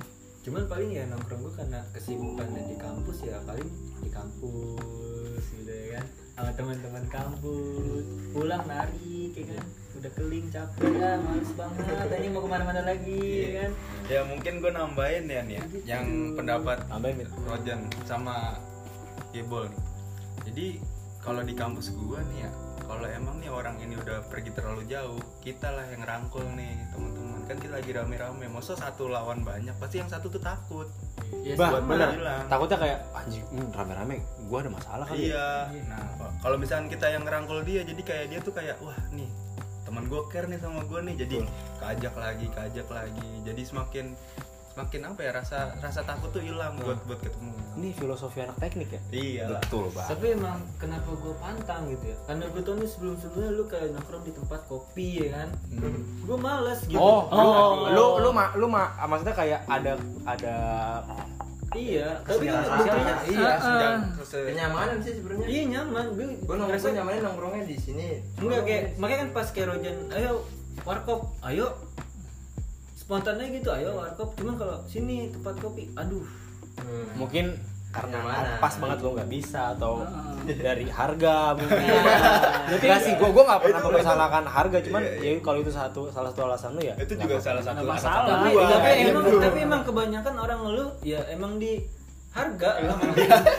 [0.46, 3.66] cuman paling ya nongkrong gue karena kesibukan di kampus ya paling
[4.06, 6.06] di kampus gitu ya kan.
[6.36, 8.06] Sama teman-teman kampus.
[8.30, 9.66] Pulang nari ya kan
[9.96, 11.84] udah keling capek ya males banget.
[11.90, 13.72] Tadi mau ke mana-mana lagi ya kan?
[14.06, 15.64] Ya mungkin gue nambahin ya nih ya,
[15.98, 17.30] yang pendapat tambahin Mit.
[17.50, 18.62] Rojan sama
[19.34, 19.82] nih.
[20.46, 20.68] Jadi
[21.26, 22.52] kalau di kampus gue nih ya
[22.86, 27.35] kalau emang nih orang ini udah pergi terlalu jauh kita lah yang rangkul nih teman-teman
[27.46, 28.46] kan kita lagi rame-rame.
[28.50, 30.90] Masa satu lawan banyak pasti yang satu tuh takut.
[31.46, 32.18] Iya, bah bener.
[32.18, 32.46] Hilang.
[32.50, 35.82] takutnya kayak anjing hmm, rame-rame gue ada masalah kali ya?" iya.
[35.90, 36.06] Nah
[36.42, 39.30] kalau misalnya kita yang ngerangkul dia jadi kayak dia tuh kayak wah nih
[39.86, 41.16] teman gue care nih sama gue nih.
[41.22, 41.36] Jadi
[41.78, 43.30] keajak lagi keajak lagi.
[43.46, 44.06] Jadi semakin
[44.76, 47.56] semakin apa ya rasa rasa takut tuh hilang buat buat ketemu.
[47.80, 49.02] Ini filosofi anak teknik ya?
[49.08, 52.18] Iya betul bang tapi emang kenapa gue pantang gitu ya?
[52.28, 55.50] Karena gue tau nih sebelum sebelumnya lu kayak nongkrong di tempat kopi ya kan?
[56.28, 57.00] Gue males gitu.
[57.00, 57.88] Oh, Oh.
[57.88, 59.96] lu lu ma lu ma maksudnya kayak ada
[60.28, 60.56] ada
[61.72, 64.44] iya tapi Secara buktinya iya Ah, sedang ah.
[64.52, 65.48] kenyamanan sih sebenarnya.
[65.48, 66.06] Iya nyaman.
[66.20, 68.08] Gue gue nongkrong gue nyamannya nongkrongnya di sini.
[68.44, 70.44] Enggak kayak makanya kan pas kayak Rojan ayo
[70.84, 71.72] warkop ayo
[73.06, 76.26] spontan aja gitu ayo warkop cuman kalau sini tempat kopi aduh
[76.76, 77.08] Hmm.
[77.16, 77.56] mungkin
[77.88, 78.60] karena Kenyamanan.
[78.60, 80.04] pas banget lo nggak bisa atau
[80.44, 81.72] dari harga mungkin
[82.68, 86.30] Berarti- Enggak sih gue gue nggak pernah mempersalahkan harga cuman ya kalau itu satu salah
[86.30, 88.28] satu alasan lu ya itu juga salah satu Nggak alasan masalah.
[88.36, 88.68] tapi, gua.
[88.68, 89.40] tapi Iya, emang betul.
[89.40, 91.72] tapi emang kebanyakan orang ngeluh ya emang di
[92.30, 93.00] harga emang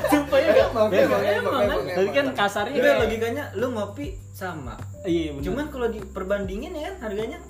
[0.05, 0.69] sumpah ya nggak?
[0.69, 1.97] Emang, Emang, emang, emang, emang, kan emang.
[1.97, 5.43] Tapi kan kasarnya logikanya lu ngopi sama Iya bener.
[5.43, 7.41] cuman kalau diperbandingin ya kan harganya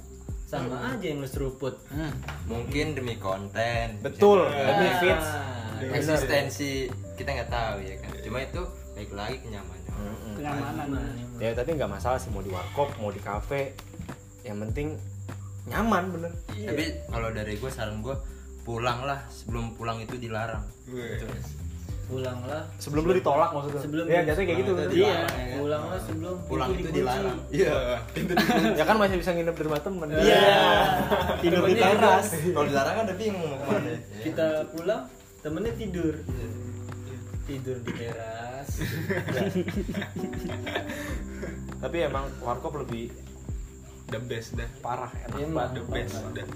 [0.47, 1.75] sama aja yang lu seruput.
[1.91, 2.15] Hmm.
[2.47, 3.99] mungkin demi konten.
[4.01, 4.99] Betul demi Ah.
[5.03, 5.29] fits
[5.93, 6.89] eksistensi
[7.19, 8.11] kita nggak tahu ya kan?
[8.23, 8.63] Cuma itu
[8.95, 9.93] baik lagi kenyamanan.
[10.39, 11.01] Kenyamanan.
[11.37, 13.75] ya tapi nggak masalah sih mau di warkop mau di kafe.
[14.47, 14.89] Yang penting
[15.67, 16.33] nyaman bener.
[16.47, 18.15] Tapi kalau dari gue saran gue
[18.63, 20.63] pulang lah sebelum pulang itu dilarang.
[20.87, 21.19] Wih.
[22.07, 23.83] Pulanglah sebelum lu ditolak maksudnya?
[23.83, 24.73] Sebelum ya jatuhnya kayak gitu.
[24.73, 24.87] Iya.
[24.87, 25.57] dilarang, ya.
[25.59, 27.39] pulanglah sebelum pulang itu dilarang.
[27.51, 27.77] Iya.
[28.79, 30.07] Ya kan masih bisa nginep di rumah temen.
[30.15, 30.47] Iya.
[31.43, 32.27] tidur di teras.
[32.31, 33.95] Kalau dilarang kan udah bingung mau ke mana.
[34.23, 35.03] Kita pulang
[35.43, 36.15] temennya tidur.
[37.47, 38.69] Tidur di teras.
[41.83, 43.11] Tapi emang warkop lebih
[44.15, 44.71] the best dah.
[44.79, 45.75] parah enak Emang.
[45.75, 45.75] banget.
[45.75, 46.47] the best dah.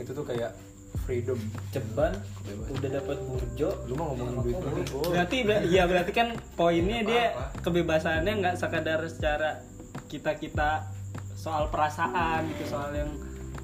[0.00, 0.56] Itu tuh kayak
[1.02, 1.38] freedom.
[1.74, 2.12] Ceban
[2.48, 3.70] udah dapat burjo.
[3.88, 5.36] Lu mah ngomongin duit mulu Berarti
[5.68, 7.24] ya berarti kan poinnya dia
[7.64, 9.64] kebebasannya nggak sekadar secara
[10.06, 10.92] kita kita
[11.34, 13.10] soal perasaan gitu soal yang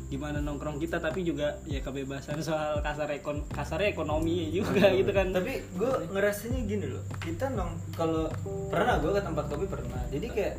[0.08, 5.30] gimana nongkrong kita tapi juga ya kebebasan soal kasar ekon kasarnya ekonomi juga gitu kan.
[5.30, 8.32] Tapi gue ngerasanya gini loh kita nong kalau
[8.72, 10.54] pernah gue ke tempat kopi pernah jadi kayak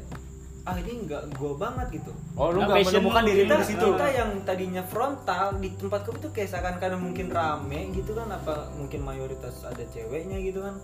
[0.64, 2.12] ah ini nggak gue banget gitu.
[2.34, 3.88] Oh lu nggak menemukan diri lu kita, di situ?
[3.88, 8.70] Kita yang tadinya frontal di tempat kopi tuh kayak seakan-akan mungkin rame gitu kan apa
[8.74, 10.76] mungkin mayoritas ada ceweknya gitu kan.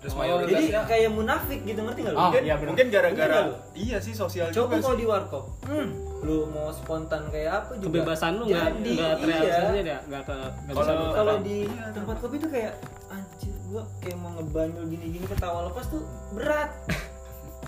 [0.00, 2.16] Terus Oh, mayoritas jadi ya, kayak munafik gitu ngerti nggak lu?
[2.16, 2.68] Oh, mungkin, iya bener.
[2.72, 5.00] mungkin gara-gara Iya, iya sih sosial Coba juga kalau sih.
[5.00, 5.88] di warkop, hmm,
[6.22, 8.00] lu mau spontan kayak apa juga?
[8.00, 9.20] Kebebasan lu nggak jadi, nggak iya.
[9.20, 11.58] terrealisasi ya nggak bisa Kalau- Kalau di
[11.92, 12.72] tempat kopi tuh kayak
[13.08, 16.00] anjir gua kayak mau ngebanyol gini-gini ketawa lepas tuh
[16.32, 16.70] berat.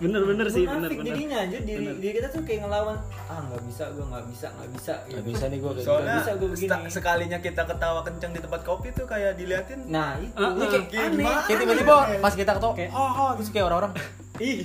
[0.02, 1.08] Bener-bener sih bener Munafik bener.
[1.14, 1.94] jadinya aja diri, Bener.
[2.02, 2.96] diri kita tuh kayak ngelawan
[3.30, 5.12] ah nggak bisa gua nggak bisa nggak bisa gitu.
[5.14, 6.32] nggak bisa nih gue kayak soalnya bisa.
[6.34, 6.90] gua begini.
[6.90, 9.80] sekalinya kita ketawa kencang di tempat kopi tuh kayak diliatin.
[9.86, 10.34] Nah itu.
[10.34, 10.68] Ini ah.
[10.68, 11.16] kayak aneh.
[11.16, 11.40] gimana?
[11.46, 13.92] kayak tiba-tiba pas kita ketawa Kayak- oh, oh terus kayak orang-orang
[14.42, 14.58] ih.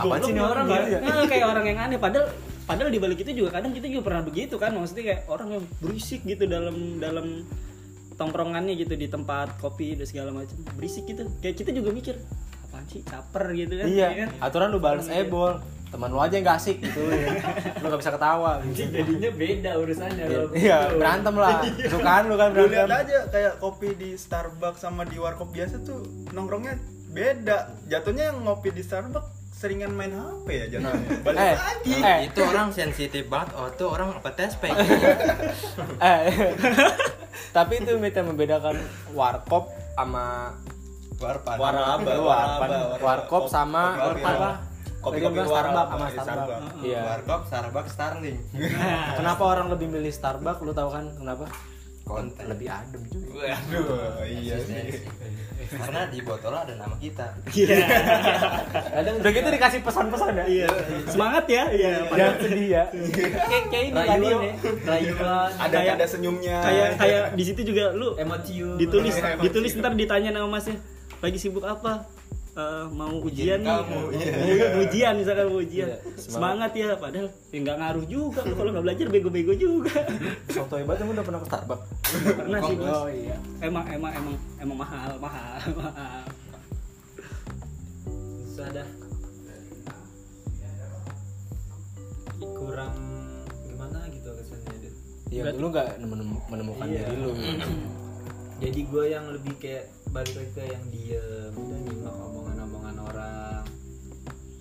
[0.00, 0.40] Apaan sih ini?
[0.42, 0.98] orang ya.
[0.98, 1.98] Nah, kayak orang yang aneh.
[2.02, 2.26] Padahal
[2.64, 4.74] padahal di balik itu juga kadang kita juga pernah begitu kan.
[4.74, 7.46] Maksudnya kayak orang yang berisik gitu dalam dalam
[8.14, 10.56] tongkrongannya gitu di tempat kopi dan segala macam.
[10.74, 11.28] Berisik gitu.
[11.38, 12.16] Kayak kita juga mikir
[12.84, 14.06] apaan sih caper gitu kan iya.
[14.12, 14.28] ya kan?
[14.44, 15.52] aturan lu balas Orang ebol
[15.94, 17.06] teman lu aja yang gak asik gitu.
[17.06, 17.38] Ya.
[17.78, 18.90] lu gak bisa ketawa gitu.
[18.90, 20.98] jadinya beda urusannya kalau iya begitu.
[20.98, 21.58] berantem lah.
[21.94, 23.06] Sukaan lu kan lu lihat berantem.
[23.14, 26.02] aja kayak kopi di Starbucks sama di warkop biasa tuh
[26.34, 26.82] nongkrongnya
[27.14, 27.78] beda.
[27.86, 31.08] Jatuhnya yang ngopi di Starbucks seringan main HP ya jatuhnya.
[31.30, 31.94] Balik eh lagi.
[32.02, 32.18] eh.
[32.26, 33.54] Itu orang sensitif banget.
[33.54, 36.26] Oh tuh orang apa tes eh.
[37.54, 38.82] Tapi itu yang membedakan
[39.14, 40.58] warkop sama
[41.24, 42.70] warpan waralaba warpan
[43.00, 44.74] warkop sama apa?
[45.04, 46.64] Kopi Tadi kopi Starbucks sama Starbucks.
[46.80, 47.00] Iya.
[47.04, 48.38] Warkop Starbucks Starling.
[49.20, 50.64] Kenapa orang lebih milih Starbucks?
[50.64, 51.44] Lu tahu kan kenapa?
[52.04, 52.44] Konten.
[52.48, 54.76] Lebih adem juga waduh iya sih.
[54.76, 55.72] Eksistensi.
[55.74, 57.24] karena di botol ada nama kita.
[58.96, 60.44] Kadang udah gitu dikasih pesan-pesan ya?
[60.44, 60.68] Iya.
[61.08, 61.64] Semangat ya.
[61.68, 62.84] Iya jangan sedih ya.
[63.48, 64.54] Kayak kayak ini rayuan ya.
[64.84, 66.56] Rayuan ada ada senyumnya.
[66.64, 70.76] kayak kayak di situ juga lu emocium ditulis Iya, ditulis ntar ditanya sama masnya
[71.20, 72.06] lagi sibuk apa?
[72.54, 73.66] Eh, mau ujian nih.
[73.66, 74.06] kamu, Mau
[74.86, 75.90] ujian misalkan mau ujian.
[75.90, 76.70] Iya, semangat.
[76.72, 78.40] Ya padahal ya nggak ngaruh juga.
[78.42, 79.90] Lu kalau nggak belajar bego-bego juga.
[80.48, 81.86] Soto hebat emang udah pernah ke Starbucks?
[82.14, 83.36] Pernah sih bos oh iya.
[83.58, 86.22] Emang emang emang emang mahal mahal mahal.
[88.46, 88.88] Susah dah.
[92.38, 92.94] Kurang
[93.64, 94.92] gimana gitu kesannya deh
[95.28, 97.02] iya Berarti- lu nggak menem- menemukan Iya.
[97.02, 97.30] diri lu.
[98.62, 99.84] Jadi gue yang lebih kayak
[100.14, 101.52] balik lagi ke yang diem.
[101.58, 103.62] Udah nyimak omongan-omongan orang.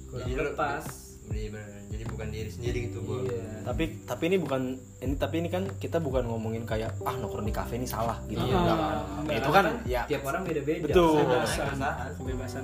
[0.10, 0.86] Kurang Jadi lepas.
[1.34, 1.50] Iya,
[1.88, 3.24] jadi bukan diri sendiri gitu bu.
[3.24, 3.64] Iya.
[3.64, 7.56] Tapi tapi ini bukan ini tapi ini kan kita bukan ngomongin kayak ah nongkrong di
[7.56, 8.44] kafe ini salah gitu.
[8.44, 8.78] Iya, Enggak.
[9.24, 9.38] enggak.
[9.40, 10.02] itu kan ya.
[10.10, 10.84] tiap orang beda-beda.
[10.90, 11.22] Betul.
[11.24, 11.66] kebebasan.
[11.70, 12.14] Kebebasan.
[12.18, 12.64] kebebasan.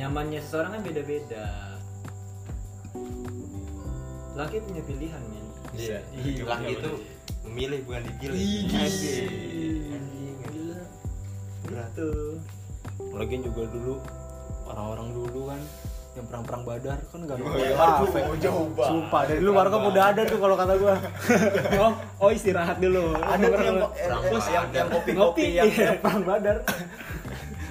[0.00, 1.44] Nyamannya seseorang kan beda-beda.
[4.34, 5.46] Laki punya pilihan men.
[5.72, 5.98] Iya.
[6.12, 6.90] Iya, laki iya, itu
[7.46, 8.40] memilih bukan dipilih
[11.66, 12.08] gitu
[13.12, 13.94] lagian juga dulu
[14.66, 15.60] orang-orang dulu kan
[16.12, 18.88] yang perang-perang badar kan gak Oh, nongkrong iya, di aduh, jauh banget.
[18.92, 20.94] sumpah dari dulu warkop udah ada tuh kalau kata gua.
[21.82, 23.16] Oh oh istirahat dulu.
[23.16, 26.56] Ada tuh yang Perang yang, yang, yang kopi Ngopi, kopi yang yang perang badar.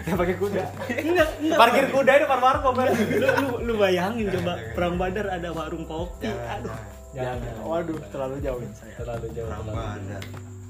[0.02, 0.64] Yang pakai kuda.
[0.98, 1.58] Enggak enggak.
[1.62, 6.26] Parkir kuda depan warkop kan lu, lu, lu bayangin coba perang badar ada warung kopi.
[6.26, 6.74] Jangan aduh.
[7.14, 7.54] jangan.
[7.62, 8.94] Waduh terlalu jauh saya.
[8.98, 10.02] Terlalu jauh perang terlalu jauh.
[10.10, 10.24] badar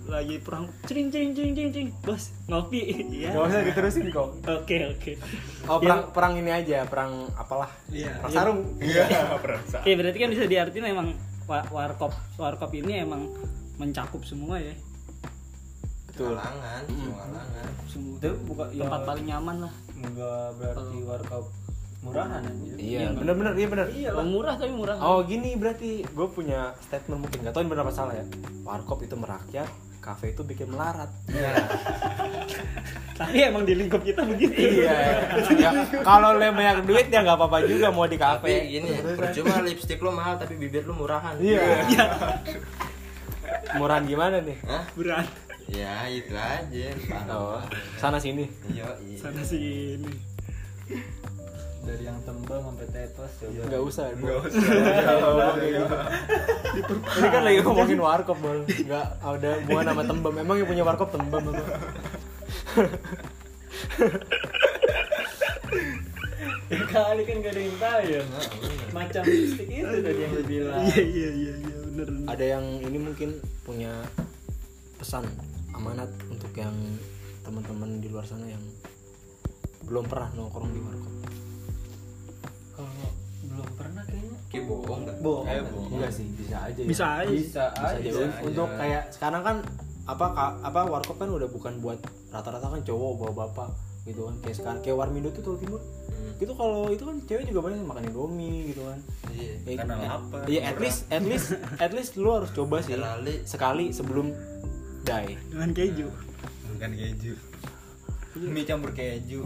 [0.09, 2.81] lagi perang cering cering cering cering cering bos ngopi.
[3.13, 4.27] Ya Gak usah diterusin kok.
[4.43, 5.11] Oke oke.
[5.69, 7.69] Oh perang perang ini aja perang apalah.
[7.87, 8.17] Iya.
[8.19, 8.59] perang sarung.
[8.81, 9.05] Iya
[9.43, 11.07] perasa Oke, berarti kan bisa diartikan emang
[11.45, 13.29] wa- warkop warkop ini emang
[13.77, 14.73] mencakup semua ya?
[16.11, 16.35] Betul.
[16.35, 17.69] Kalangan semua kalangan.
[17.87, 18.15] Semua.
[18.19, 19.73] Itu bukan tempat ya, paling nyaman lah.
[19.95, 21.45] Nggak berarti warkop
[22.01, 23.13] murahan aja iya iya.
[23.13, 23.85] bener.
[23.93, 27.69] Iya Oh, murah tapi murah Oh gini berarti gue punya statement mungkin gak tau ini
[27.69, 28.25] benar apa salah ya.
[28.65, 29.69] Warkop itu merakyat,
[30.01, 31.07] kafe itu bikin melarat.
[33.21, 34.81] Tapi emang di lingkup kita begitu.
[34.81, 35.29] Iya.
[35.61, 35.69] Ya,
[36.01, 40.01] Kalau lo banyak duit ya nggak apa-apa juga mau di tapi kafe gini percuma lipstick
[40.01, 41.37] lo mahal tapi bibir lo murahan.
[41.37, 41.85] Iya.
[43.77, 44.57] Murahan gimana nih?
[44.65, 44.83] Hah?
[44.97, 45.29] berat
[45.71, 46.89] ya itu aja
[47.31, 47.61] Oh,
[47.95, 48.49] sana sini.
[48.73, 50.30] Iya iya sana sini
[51.81, 54.61] dari yang tembem sampai tetos coba Nggak usah Nggak usah.
[57.17, 61.09] Ini kan lagi ngomongin warkop bol Nggak ada hubungan sama tembem Emang yang punya warkop
[61.09, 61.61] tembem apa?
[66.71, 68.21] ya kali kan gak ada yang tahu ya
[68.91, 70.83] macam lipstick itu tadi yang lu bilang.
[70.83, 72.07] Iya iya iya iya bener.
[72.27, 73.29] Ada yang ini mungkin
[73.63, 73.91] punya
[74.99, 75.23] pesan
[75.71, 76.75] amanat untuk yang
[77.41, 78.61] teman-teman di luar sana yang
[79.87, 81.13] belum pernah nongkrong di warkop
[82.83, 83.11] kalau
[83.43, 85.63] belum pernah kayaknya kayak bohong dah bohong Eh, kan?
[85.67, 85.91] bohong.
[85.91, 86.87] Enggak sih, bisa aja ya.
[86.87, 88.09] bisa aja bisa Bisa aja aja.
[88.21, 88.43] aja.
[88.43, 89.57] Untuk kayak sekarang kan
[90.03, 93.69] apa ka- apa warkop kan udah bukan buat rata-rata kan cowok bawa bapak
[94.01, 96.33] gitu kan kayak sekarang kayak Warmindo tuh Jawa Timur Hmm.
[96.37, 98.99] itu kalau itu kan cewek juga banyak yang makan indomie gitu kan
[99.31, 102.77] iya Kayak- Karena eh, lapar, iya at least at least at least lu harus coba
[102.79, 103.33] sih Sekali.
[103.43, 104.33] sekali sebelum
[105.03, 106.07] die dengan keju
[106.67, 107.33] bukan keju
[108.43, 109.41] mie campur keju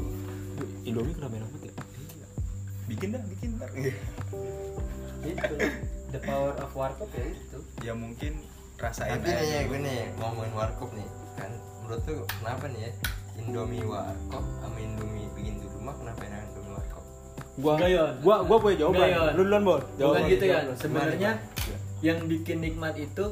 [0.83, 1.64] indomie kenapa enak banget
[2.95, 3.49] bikin dah bikin.
[3.59, 3.69] Ntar.
[5.25, 5.53] Itu
[6.09, 7.59] the power of warkop ya itu.
[7.83, 8.33] Ya mungkin
[8.75, 11.07] rasain tapi nih ya aja gue nih ngomongin warkop nih
[11.39, 11.47] kan
[11.79, 12.91] menurut tuh kenapa nih ya
[13.39, 17.03] Indomie warkop sama Indomie bikin di rumah kenapa enak Indomie warkop?
[17.55, 18.11] Gua Enggak, Yon.
[18.19, 19.07] gua gua punya jawaban.
[19.31, 20.75] Lu duluan bol bukan gitu ya Jawaban.
[20.75, 21.31] sebenarnya
[22.03, 23.25] yang bikin nikmat itu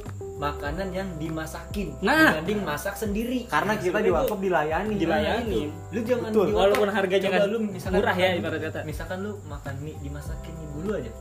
[0.44, 2.36] makanan yang dimasakin Nah.
[2.36, 3.48] dibanding masak sendiri.
[3.48, 4.94] Karena kita di warkop dilayani.
[4.94, 5.62] Dilayani.
[5.90, 6.46] lu jangan Betul.
[6.46, 8.80] di Walaupun harganya kan lu misalkan murah ya, ibarat kata.
[8.84, 11.14] misalkan lu makan mie dimasakin ibu lu aja.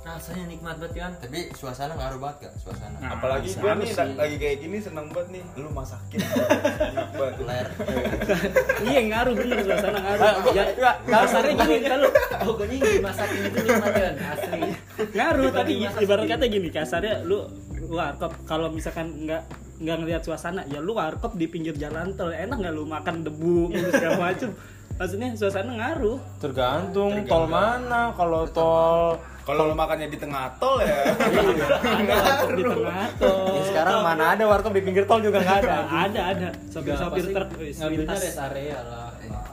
[0.00, 2.96] Rasanya nikmat banget kan tapi suasana ngaruh banget gak suasana?
[2.96, 4.16] Nah, apalagi gue nih sih.
[4.16, 6.18] lagi kayak gini seneng banget nih lu masakin.
[7.38, 7.66] Ler.
[8.88, 10.22] Iya ngaruh bener suasana ngaruh.
[10.22, 12.08] Ah, gua- ya enggak, kasarnya gini kan lu
[12.40, 14.60] pokoknya dimasakin itu nikmat kan asli
[14.98, 17.46] ngaruh masak ibarat kata gini kasarnya lu
[17.88, 19.42] warkop kalau misalkan nggak
[19.78, 23.70] nggak ngelihat suasana ya lu warkop di pinggir jalan tol enak nggak lu makan debu
[23.94, 24.50] segala macem.
[24.98, 26.18] Maksudnya suasana ngaruh.
[26.42, 29.14] Tergantung tol mana kalau tol
[29.46, 31.14] kalau lu makannya di tengah tol ya.
[32.02, 33.54] Ada warkop di tengah tol.
[33.54, 35.76] Ya, sekarang mana ada warkop di pinggir tol juga nggak ada.
[35.86, 36.48] Ada ada.
[36.68, 38.26] Sopir sopir truk wis, ngambilnya lintas.
[38.26, 39.07] rest area lah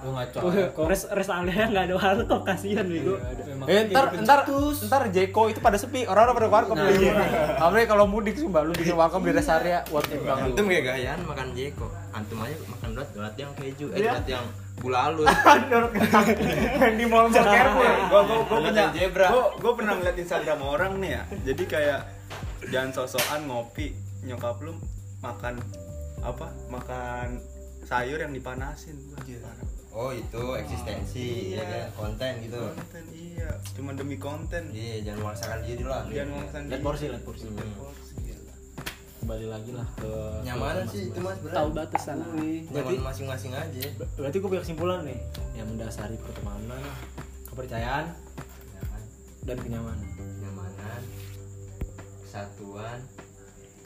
[0.06, 0.38] lu ngaco
[0.86, 4.39] res res area nggak ada warkop kasihan bego Memang Eh, ntar, ntar,
[4.86, 7.08] ntar Jeko itu pada sepi, orang-orang pada warkop Nah, beli.
[7.08, 7.16] iya.
[7.58, 10.51] Apalagi kalau mudik sumpah, lu bikin warkop di rest area, worth it banget.
[10.51, 14.12] antum kayak gayaan makan jeko antum aja makan donat donat yang keju eh Iya.
[14.14, 14.45] donat yang
[14.76, 15.26] gula halus
[16.78, 17.86] yang di mall mall Carrefour.
[17.88, 19.28] gue gue gue punya zebra.
[19.28, 21.99] gue gue pernah ngeliat instagram orang nih ya jadi kayak
[22.68, 24.76] jangan sosokan ngopi nyokap lu
[25.20, 25.58] makan
[26.20, 27.28] apa makan
[27.82, 29.74] sayur yang dipanasin Wah.
[29.95, 31.63] Oh itu eksistensi Iya.
[31.63, 31.85] ya kan?
[31.95, 32.59] Konten gitu.
[32.59, 33.49] Konten iya.
[33.71, 34.63] Cuma demi konten.
[34.75, 36.03] Iya jangan memaksakan diri lah.
[36.11, 37.47] Jangan ngomongin Lihat porsi, lihat porsi.
[37.47, 37.71] Hmm.
[37.79, 38.53] porsi gila.
[39.23, 42.17] Kembali lagi lah ke nyamanan sih itu mas tahu batasan
[42.69, 43.81] nyaman masing-masing aja.
[44.19, 45.17] Berarti gue punya kesimpulan nih,
[45.57, 46.83] yang mendasari pertemanan,
[47.49, 48.05] kepercayaan,
[49.47, 50.05] dan kenyamanan.
[50.13, 51.01] kenyamanan
[52.21, 52.99] kesatuan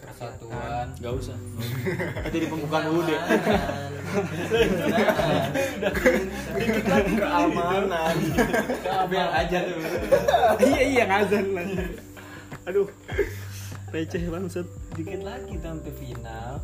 [0.10, 1.38] persatuan Gak usah.
[2.26, 3.20] Nanti di pembukaan dulu deh.
[7.20, 8.18] keamanan
[9.10, 9.78] biar aja tuh
[10.66, 11.66] iya iya ngazan lah
[12.66, 12.90] aduh
[13.94, 14.66] receh banget
[14.98, 16.58] dikit lagi sampai final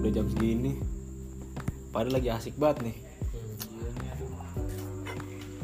[0.00, 0.80] Udah jam segini.
[1.92, 3.09] Padahal lagi asik banget nih.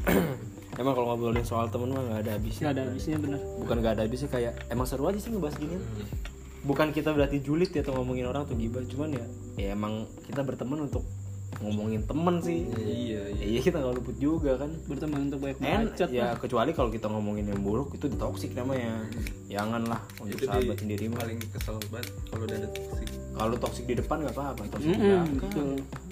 [0.76, 2.62] Emang kalau ngobrolin soal temen mah gak ada habisnya.
[2.62, 5.76] nggak ada habisnya bener Bukan gak ada habisnya kayak emang seru aja sih ngebahas gini.
[6.62, 9.24] Bukan kita berarti julid ya atau ngomongin orang atau gibah, cuman ya
[9.56, 9.92] ya emang
[10.24, 11.06] kita berteman untuk
[11.56, 12.68] ngomongin temen sih.
[12.76, 14.68] iya Iya kita gak luput juga kan.
[14.84, 19.00] berteman untuk banyak bacot ya kecuali kalau kita ngomongin yang buruk itu toksik namanya.
[19.48, 21.18] Janganlah untuk itu di sahabat sendiri mah.
[21.18, 24.92] paling kesel banget kalau udah ada toxic Kalau toksik di depan gak apa-apa, toksik di
[24.92, 25.32] Mm-mm, belakang.
[25.40, 25.68] betul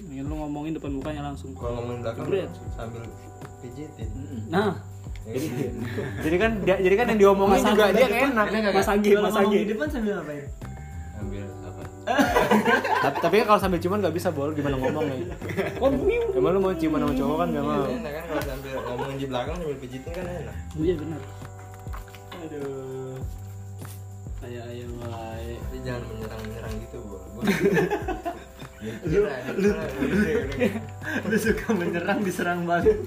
[0.09, 2.51] ya, lu ngomongin depan mukanya langsung kalau ngomongin belakang Berat.
[2.71, 3.03] sambil
[3.65, 4.09] pijitin
[4.49, 4.73] nah.
[5.25, 5.47] Jadi,
[6.21, 8.73] jadi kan dia, jadi kan yang diomongin Mas juga dia di depan, enak.
[8.77, 9.57] Mas Anggi Mas Anggi.
[9.65, 10.45] di depan sambil ngapain?
[11.17, 11.81] Ambil apa?
[13.09, 14.53] Tapi, tapi kan kalau sambil ciuman gak bisa bol.
[14.53, 15.33] Gimana ngomongnya
[15.81, 16.29] oh miu.
[16.29, 17.47] Emang lu mau ciuman sama cowok kan?
[17.57, 17.85] Gak mau.
[17.89, 20.55] enak kan kalau sambil ngomongin di belakang sambil pijitin kan enak.
[20.77, 21.21] Iya bener
[22.45, 23.17] aduh.
[24.45, 25.51] Kayak ayam wae.
[25.57, 27.17] Tapi jangan menyerang menyerang gitu bu
[29.09, 29.25] lu
[29.57, 29.69] lu
[31.25, 33.01] lu suka menyerang diserang balik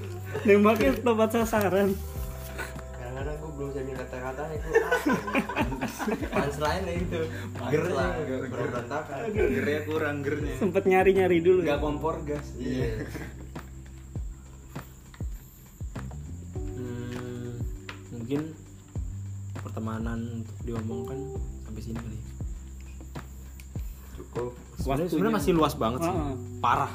[0.45, 1.93] nembaknya tempat sasaran
[2.95, 4.73] kadang-kadang gue belum bisa bilang kata-katanya gue
[6.31, 7.21] punchline itu.
[7.69, 8.07] Gernya.
[8.15, 9.17] gak berantakan.
[9.33, 10.55] Gernya kurang gernya.
[10.55, 12.47] Sempet nyari nyari dulu nggak kompor gas.
[12.55, 13.03] Iya.
[16.55, 17.59] Hmm,
[18.15, 18.41] mungkin
[19.59, 21.19] pertemanan untuk diomongkan
[21.67, 22.25] sampai sini kali ya.
[24.19, 24.51] cukup.
[24.79, 26.13] Sebenarnya masih luas banget sih.
[26.13, 26.35] Heeh.
[26.63, 26.93] parah.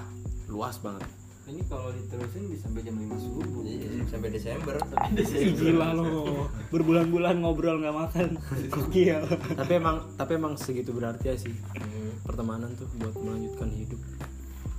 [0.49, 3.62] Luas banget ini kalau diterusin bisa sampai jam 5 subuh.
[3.62, 4.74] Iya, sampai Desember.
[5.12, 6.09] Ih, gila lo.
[6.72, 8.28] Berbulan-bulan ngobrol nggak makan.
[8.72, 9.20] Gokil.
[9.53, 12.16] Tapi emang tapi emang segitu berarti ya sih Hmm.
[12.24, 14.01] pertemanan tuh buat melanjutkan hidup.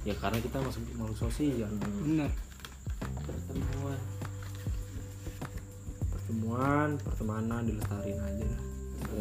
[0.03, 1.69] Ya karena kita masuk makhluk sosial.
[2.01, 2.29] Bener
[3.25, 3.99] pertemuan.
[6.09, 8.61] Pertemuan pertemanan dilestarin aja lah.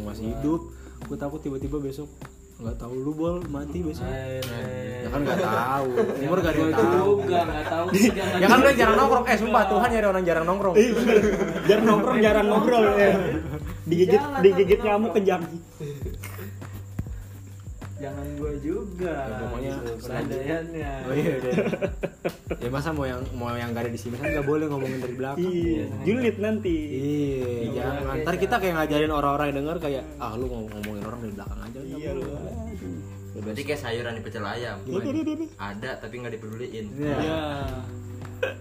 [0.01, 0.61] Masih hidup.
[1.05, 2.09] Gue takut tiba-tiba besok
[2.55, 2.93] nggak tahu.
[3.03, 5.89] Lu bol mati besok ya kan nggak tahu.
[6.23, 7.85] Umur gak ada yang tahu juga nggak tahu.
[8.41, 9.25] Ya kan lu jarang nongkrong.
[9.27, 10.75] Eh sumpah Tuhan nyari orang jarang nongkrong.
[11.67, 13.11] Jarang nongkrong jarang ngobrol ya.
[13.85, 15.43] Digigit digigit nyamuk kejang.
[17.95, 19.13] Jangan gua juga.
[19.15, 21.53] Ya, pokoknya gitu, pelandaiannya oh iya deh
[22.59, 25.15] ya masa mau yang mau yang gak ada di sini kan nggak boleh ngomongin dari
[25.15, 25.41] belakang?
[25.41, 26.75] Iya julid nanti.
[26.91, 28.15] Iya jangan.
[28.25, 31.59] ntar kita kayak ngajarin orang-orang yang denger kayak ah lu ngomong ngomongin orang dari belakang
[31.61, 31.79] aja.
[31.85, 31.94] iya
[33.45, 34.77] berarti kayak sayuran di pecel ayam.
[35.55, 36.85] Ada tapi nggak dipeduliin.
[36.91, 37.15] Iya.
[37.21, 37.39] iya.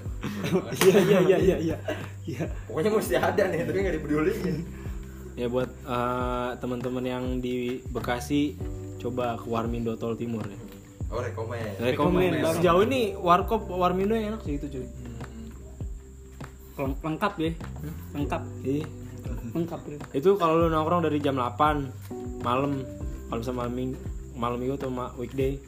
[0.77, 1.77] Iya iya iya iya iya.
[2.25, 2.45] Iya.
[2.65, 4.57] Pokoknya mesti ada nih tapi nggak dipeduliin.
[5.35, 8.55] Ya buat eh, teman-teman yang di Bekasi
[8.99, 10.59] coba ke Warmindo Tol Timur ya.
[11.09, 12.55] Oh rekomen Rekomen banget.
[12.59, 14.87] sejauh ini warkop Warmindo yang enak sih itu cuy.
[16.77, 17.51] Leng- lengkap ya.
[18.13, 18.43] Lengkap.
[18.63, 18.87] Iya.
[19.55, 22.83] lengkap ya itu kalau lu nongkrong dari jam 8 malam
[23.31, 23.97] kalau bisa malam minggu
[24.35, 25.59] malam minggu atau ma- weekday.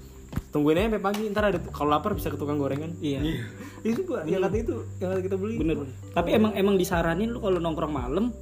[0.50, 2.92] Tungguin aja sampai pagi ntar ada kalau lapar bisa ke tukang gorengan.
[2.98, 3.22] Iya.
[3.86, 5.56] Itu gua yang kata itu yang kata kita beli.
[5.56, 5.76] Bener.
[6.10, 8.34] Tapi emang emang disaranin lu kalau nongkrong malam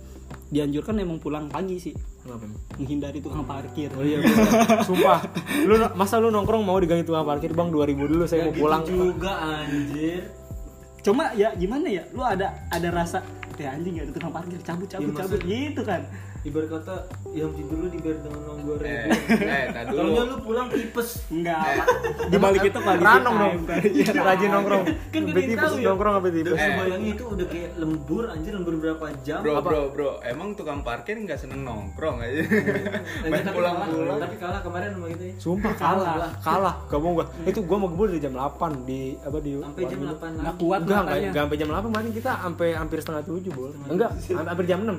[0.48, 1.94] dianjurkan emang pulang pagi sih.
[2.22, 2.60] Kenapa emang?
[2.74, 3.92] menghindari tukang parkir.
[3.92, 4.24] Oh iya,
[4.88, 5.20] sumpah.
[5.62, 8.82] Lu masa lu nongkrong mau diganti tukang parkir, Bang, 2000 dulu saya mau pulang.
[8.82, 10.24] juga anjir.
[11.04, 13.20] Cuma ya gimana ya lu ada ada rasa
[13.54, 15.40] ya anjing gak ada tukang parkir cabut cabut Iya, cabut.
[15.44, 16.02] Gitu kan
[16.44, 16.94] ibarat kata
[17.32, 19.08] yang tidur lu dibayar dengan uang dua eh ribu
[19.48, 21.88] eh nggak lu pulang tipes enggak
[22.28, 23.54] di balik itu kali Ranong dong.
[24.14, 24.84] Rajin nongkrong.
[25.12, 25.86] Kan tipes tahu ya.
[25.92, 26.56] nongkrong sampai tipes.
[26.56, 26.72] Eh.
[26.74, 31.16] bayangin itu udah kayak lembur anjir lembur berapa jam bro bro bro emang tukang parkir
[31.16, 35.24] nggak seneng nongkrong aja Anjir, main tapi pulang kalah, pulang tapi kalah kemarin sama gitu
[35.24, 36.74] ya Sumpah kalah, kalah.
[36.88, 37.26] Gak mau gua.
[37.44, 40.16] Itu gua mau gebur dari jam 8 di apa di sampai jam Warmindo.
[40.20, 43.70] 8 nggak kuat Enggak, enggak, sampai jam 8 kemarin kita sampai hampir setengah 7, Bol.
[43.88, 44.92] Enggak, hampir hampir jam 6.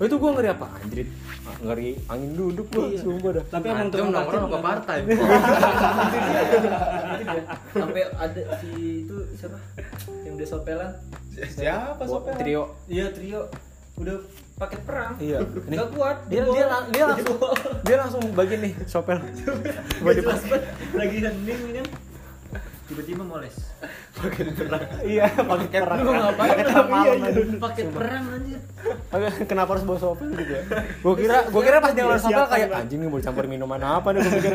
[0.00, 0.66] Oh, itu gua ngeri apa?
[0.78, 1.06] Anjir.
[1.56, 3.00] Ngeri angin duduk gua, Iya.
[3.00, 3.44] sumpah dah.
[3.48, 5.04] tapi emang parkir nongkrong ke part time
[7.72, 8.70] sampai ada si
[9.02, 9.58] itu siapa?
[10.22, 10.90] Yang udah sopelan?
[11.32, 12.62] Siapa sopir Trio.
[12.86, 13.48] iya trio.
[13.96, 14.16] Udah
[14.56, 15.12] paket perang.
[15.18, 15.38] Iya.
[15.40, 17.36] Ini nggak kuat dia dia, lang- dia langsung
[17.82, 19.18] dia langsung bagian nih sopel.
[20.98, 21.88] Lagi hening ini kan?
[22.86, 23.56] Tiba-tiba moles
[25.04, 26.48] iya pakai perang Lu ngapain?
[26.48, 27.40] pakai perang malam Iya, aja.
[27.42, 27.58] iya.
[27.58, 28.60] Pakai perang anjir.
[29.44, 30.62] Kenapa harus bawa sopel gitu ya?
[30.98, 34.08] Gue kira, gue kira pas dia ngeluarin sopel kayak anjing nih mau dicampur minuman apa
[34.10, 34.52] nih gue mikir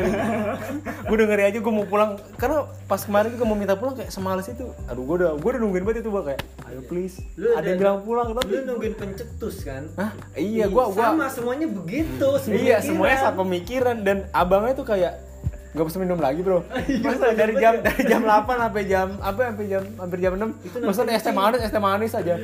[1.04, 4.46] Gue dengerin aja gue mau pulang karena pas kemarin juga mau minta pulang kayak semales
[4.46, 4.66] itu.
[4.86, 7.16] Aduh gue udah gue udah nungguin banget itu gue kayak ayo please.
[7.34, 9.82] Lu ada yang bilang pulang tapi Lu nungguin pencetus kan?
[9.94, 10.10] Hah?
[10.34, 12.28] Iya, gua gua sama semuanya begitu.
[12.46, 15.12] Iya, semuanya saat pemikiran dan abangnya tuh kayak
[15.72, 16.60] nggak bisa minum lagi bro.
[16.92, 20.68] Iya, Masa dari jam dari jam 8 sampai jam apa sampai jam hampir jam 6
[20.68, 22.34] Itu Masa es teh manis, es teh manis aja.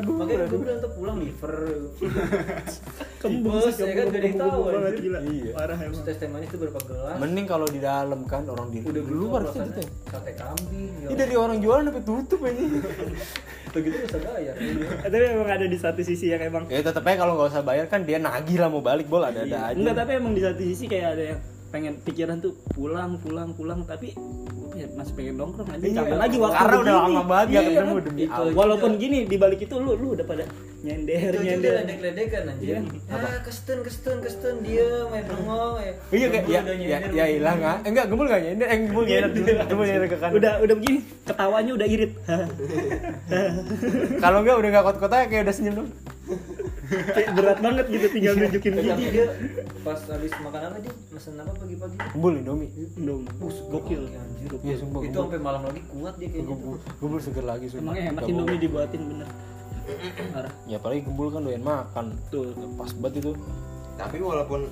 [0.00, 1.54] Aduh, Makanya gue bilang tuh pulang liver.
[3.20, 4.60] Sih, ya kan kembung, gak tahu
[4.96, 5.18] gila.
[5.28, 5.52] Iya.
[5.52, 6.00] Parah emang.
[6.08, 7.16] tes teh manis itu berapa gelas?
[7.20, 9.82] Mending kalau di dalam kan orang di Udah di luar gitu sih gitu.
[10.08, 10.92] Sate kambing.
[11.04, 12.64] ya Ini dari orang jualan sampai tutup aja.
[13.76, 14.54] Begitu bisa bayar.
[15.04, 17.86] Tapi emang ada di satu sisi yang emang ya tetep aja kalau nggak usah bayar
[17.92, 19.76] kan dia nagih lah mau balik bol ada ada aja.
[19.76, 21.40] Enggak, tapi emang di satu sisi kayak ada yang
[21.70, 24.10] pengen pikiran tuh pulang pulang pulang tapi
[24.72, 25.98] ya, masih pengen nongkrong aja Iya.
[26.00, 28.02] kapan lagi waktu Karena udah lama banget Iya ketemu kan?
[28.04, 28.52] demi Itu Allah.
[28.52, 30.44] walaupun gini di balik itu lu lu udah pada
[30.80, 32.66] nyender Itu juga nyender ledek-ledekan anjir.
[32.66, 32.78] Iya.
[33.08, 35.92] Ah, kestun kestun kestun dia main bengong ya.
[36.10, 37.76] Iya kayak ya udah ya ya hilang ah.
[37.82, 38.66] Enggak, gembul enggak nyender.
[38.66, 39.30] Eh, gembul nyender.
[39.62, 40.34] Gembul nyender ke kanan.
[40.34, 42.12] udah udah begini ketawanya udah irit
[44.18, 45.90] Kalau enggak udah enggak kot-kotnya kayak udah senyum dong.
[46.90, 49.26] kayak berat banget gitu tinggal nunjukin Eh, Tapi gigi dia
[49.80, 51.96] pas habis makan apa dia mesen apa pagi-pagi?
[52.10, 52.70] Gembul Indomie.
[52.96, 53.22] dong
[53.68, 54.50] gokil Anjir.
[54.60, 55.00] Iya, sumpah.
[55.02, 56.50] Itu sampai malam lagi kuat dia kayaknya.
[56.50, 57.84] Gembul, gembul seger lagi sumpah.
[57.86, 59.28] emangnya enak indomie dibuatin bener
[60.30, 62.06] parah Ya apalagi gembul kan doyan makan.
[62.28, 63.32] tuh Pas banget itu.
[63.94, 64.70] tapi walaupun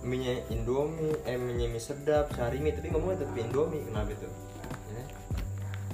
[0.00, 4.26] mie Indomie eh mie mie sedap sehari mie tapi ngomongnya tetap Indomie kenapa itu
[4.90, 5.02] ya?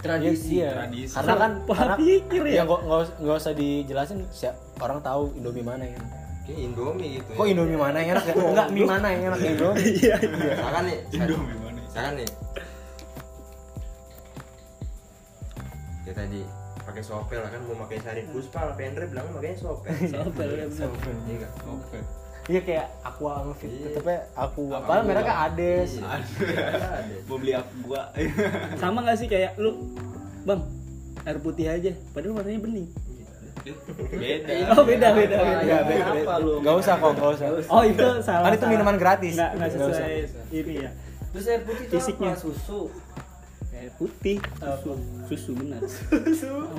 [0.01, 0.53] Tradisi.
[0.57, 1.13] Iya, tradisi.
[1.13, 2.53] Karena kan Pola karena pikir ya?
[2.53, 6.11] ya nggak nggak us- nggak usah dijelasin siap orang tahu Indomie mana yang enak.
[6.41, 8.35] Kayak Indomie gitu Kok Indomie mana yang enak ya?
[8.35, 9.85] Enggak, mie mana yang enak Indomie.
[9.95, 11.79] iya misalkan nih Indomie mana?
[11.81, 12.29] misalkan nih
[16.03, 16.41] ya tadi
[16.81, 20.91] pakai sopel lah kan mau pakai sari puspa Pendre bilang makanya sopel Sopel, ya bener.
[21.25, 21.99] iya kan Oke.
[22.49, 23.85] Iya kayak aqua sama fit, Iya.
[23.87, 25.91] tetepnya aku apa mereknya Ades.
[25.95, 26.19] Iya.
[26.19, 26.99] Ada.
[27.31, 28.03] Mau beli apa gua?
[28.83, 29.71] sama gak sih kayak lu
[30.43, 30.59] bang
[31.23, 32.89] air putih aja padahal warnanya bening
[34.11, 34.53] Beda.
[34.71, 35.51] oh beda beda Apa?
[35.53, 36.35] beda Enggak, Apa beda.
[36.39, 36.53] lu?
[36.59, 37.47] Enggak usah kok, enggak usah.
[37.69, 39.35] oh itu salah Kan itu minuman gratis.
[39.35, 40.07] nggak nggak Nggak sesuai usah.
[40.51, 40.91] ini ya
[41.31, 42.33] Terus air putih itu Fisiknya.
[42.33, 42.41] apa?
[42.41, 42.81] Susu.
[43.71, 44.93] air putih susu
[45.27, 45.81] susu benar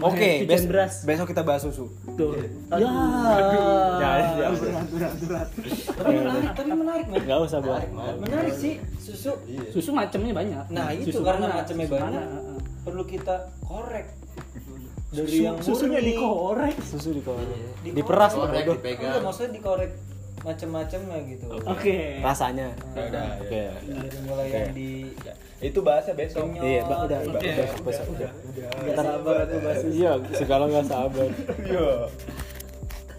[0.04, 1.86] Oke, Cucian bes- beras besok kita bahas susu.
[2.12, 4.54] tuh ya Jangan, jangan.
[4.54, 5.48] berat berat berat
[5.92, 7.18] Tapi menarik, tapi menarik, men.
[7.22, 7.82] Enggak usah, Bang.
[8.20, 9.34] Menarik sih susu.
[9.72, 12.24] susu macamnya banyak Nah, itu Susu karena macamnya Susu banyak.
[12.82, 14.06] Perlu kita korek.
[15.12, 16.10] Dari Susu- yang susunya murni.
[16.10, 17.20] dikorek Susu di.
[17.20, 17.94] Dikorek.
[17.94, 18.76] Diperas Korek, bodoh.
[18.80, 19.04] dipegang.
[19.06, 19.92] Enggak, maksudnya dikorek
[20.42, 21.46] macam-macamnya gitu.
[21.54, 22.68] oke Rasanya.
[22.96, 23.28] Ya udah.
[23.38, 23.62] Oke.
[23.84, 24.90] Dari mulai yang di
[25.62, 26.58] Itu bahasa besok.
[26.58, 27.30] Iya, Pak, udah, Oke.
[27.30, 28.32] udah, besok, besok, udah.
[28.82, 29.94] Nggak sabar aku bahas susu.
[29.94, 31.28] Iya, segala nggak sabar.
[31.70, 31.90] Iya.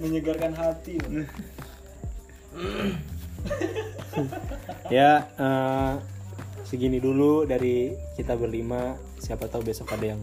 [0.03, 0.99] menyegarkan hati.
[4.91, 5.93] ya, eh,
[6.65, 8.99] segini dulu dari kita berlima.
[9.19, 10.23] Siapa tahu besok ada yang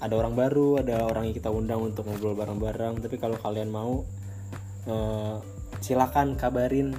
[0.00, 3.00] ada orang baru, ada orang yang kita undang untuk ngobrol bareng-bareng.
[3.00, 4.04] Tapi kalau kalian mau,
[4.86, 5.36] eh,
[5.80, 6.92] silakan kabarin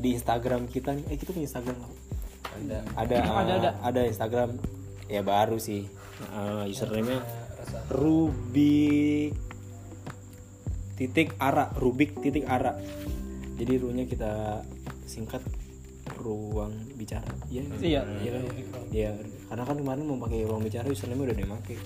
[0.00, 1.04] di Instagram kita nih.
[1.10, 1.92] Eh, kita punya Instagram loh.
[2.50, 3.70] ada Ada, Ada, eh, ada.
[3.82, 4.50] ada Instagram
[5.06, 5.86] ya baru sih.
[6.20, 7.20] Eh, username-nya
[7.90, 9.34] Rubik
[11.00, 12.76] titik ara Rubik titik ara
[13.56, 14.32] jadi ruangnya kita
[15.08, 15.40] singkat
[16.20, 18.00] ruang bicara iya Iya.
[18.20, 18.42] iya kan?
[18.90, 19.10] Iya,
[19.46, 21.76] karena kan kemarin mau pakai ruang bicara username udah dipakai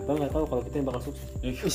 [0.00, 1.74] bang nggak tahu kalau kita yang bakal sukses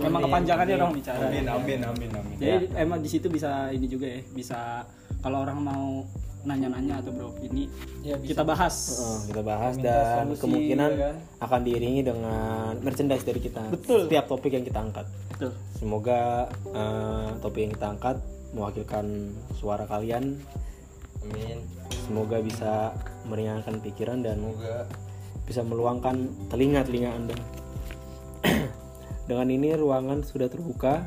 [0.00, 2.36] emang kepanjangannya dong bicara Amin amin amin amin.
[2.36, 4.58] jadi emang di situ bisa ini juga ya bisa
[5.18, 5.86] kalau orang mau
[6.42, 7.64] nanya-nanya atau beropini
[8.00, 8.30] Ya, bisa.
[8.30, 11.16] kita bahas Heeh, kita bahas Minta dan solusi, kemungkinan ya kan?
[11.40, 14.00] akan diiringi dengan merchandise dari kita Betul.
[14.04, 15.52] setiap topik yang kita angkat Betul.
[15.72, 16.20] semoga
[16.68, 18.16] eh, topik yang kita angkat
[18.52, 19.06] mewakilkan
[19.50, 20.36] suara kalian
[21.24, 21.58] amin
[22.04, 22.92] semoga bisa
[23.24, 24.84] meringankan pikiran dan semoga
[25.44, 27.36] bisa meluangkan telinga-telinga Anda.
[29.28, 31.04] Dengan ini ruangan sudah terbuka.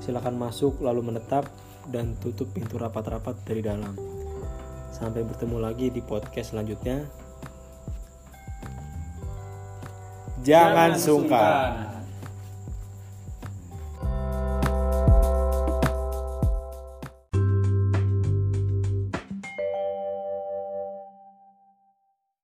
[0.00, 1.48] Silakan masuk lalu menetap
[1.88, 3.96] dan tutup pintu rapat-rapat dari dalam.
[4.92, 7.04] Sampai bertemu lagi di podcast selanjutnya.
[10.46, 11.72] Jangan, Jangan sungkan.
[11.74, 11.95] sungkan.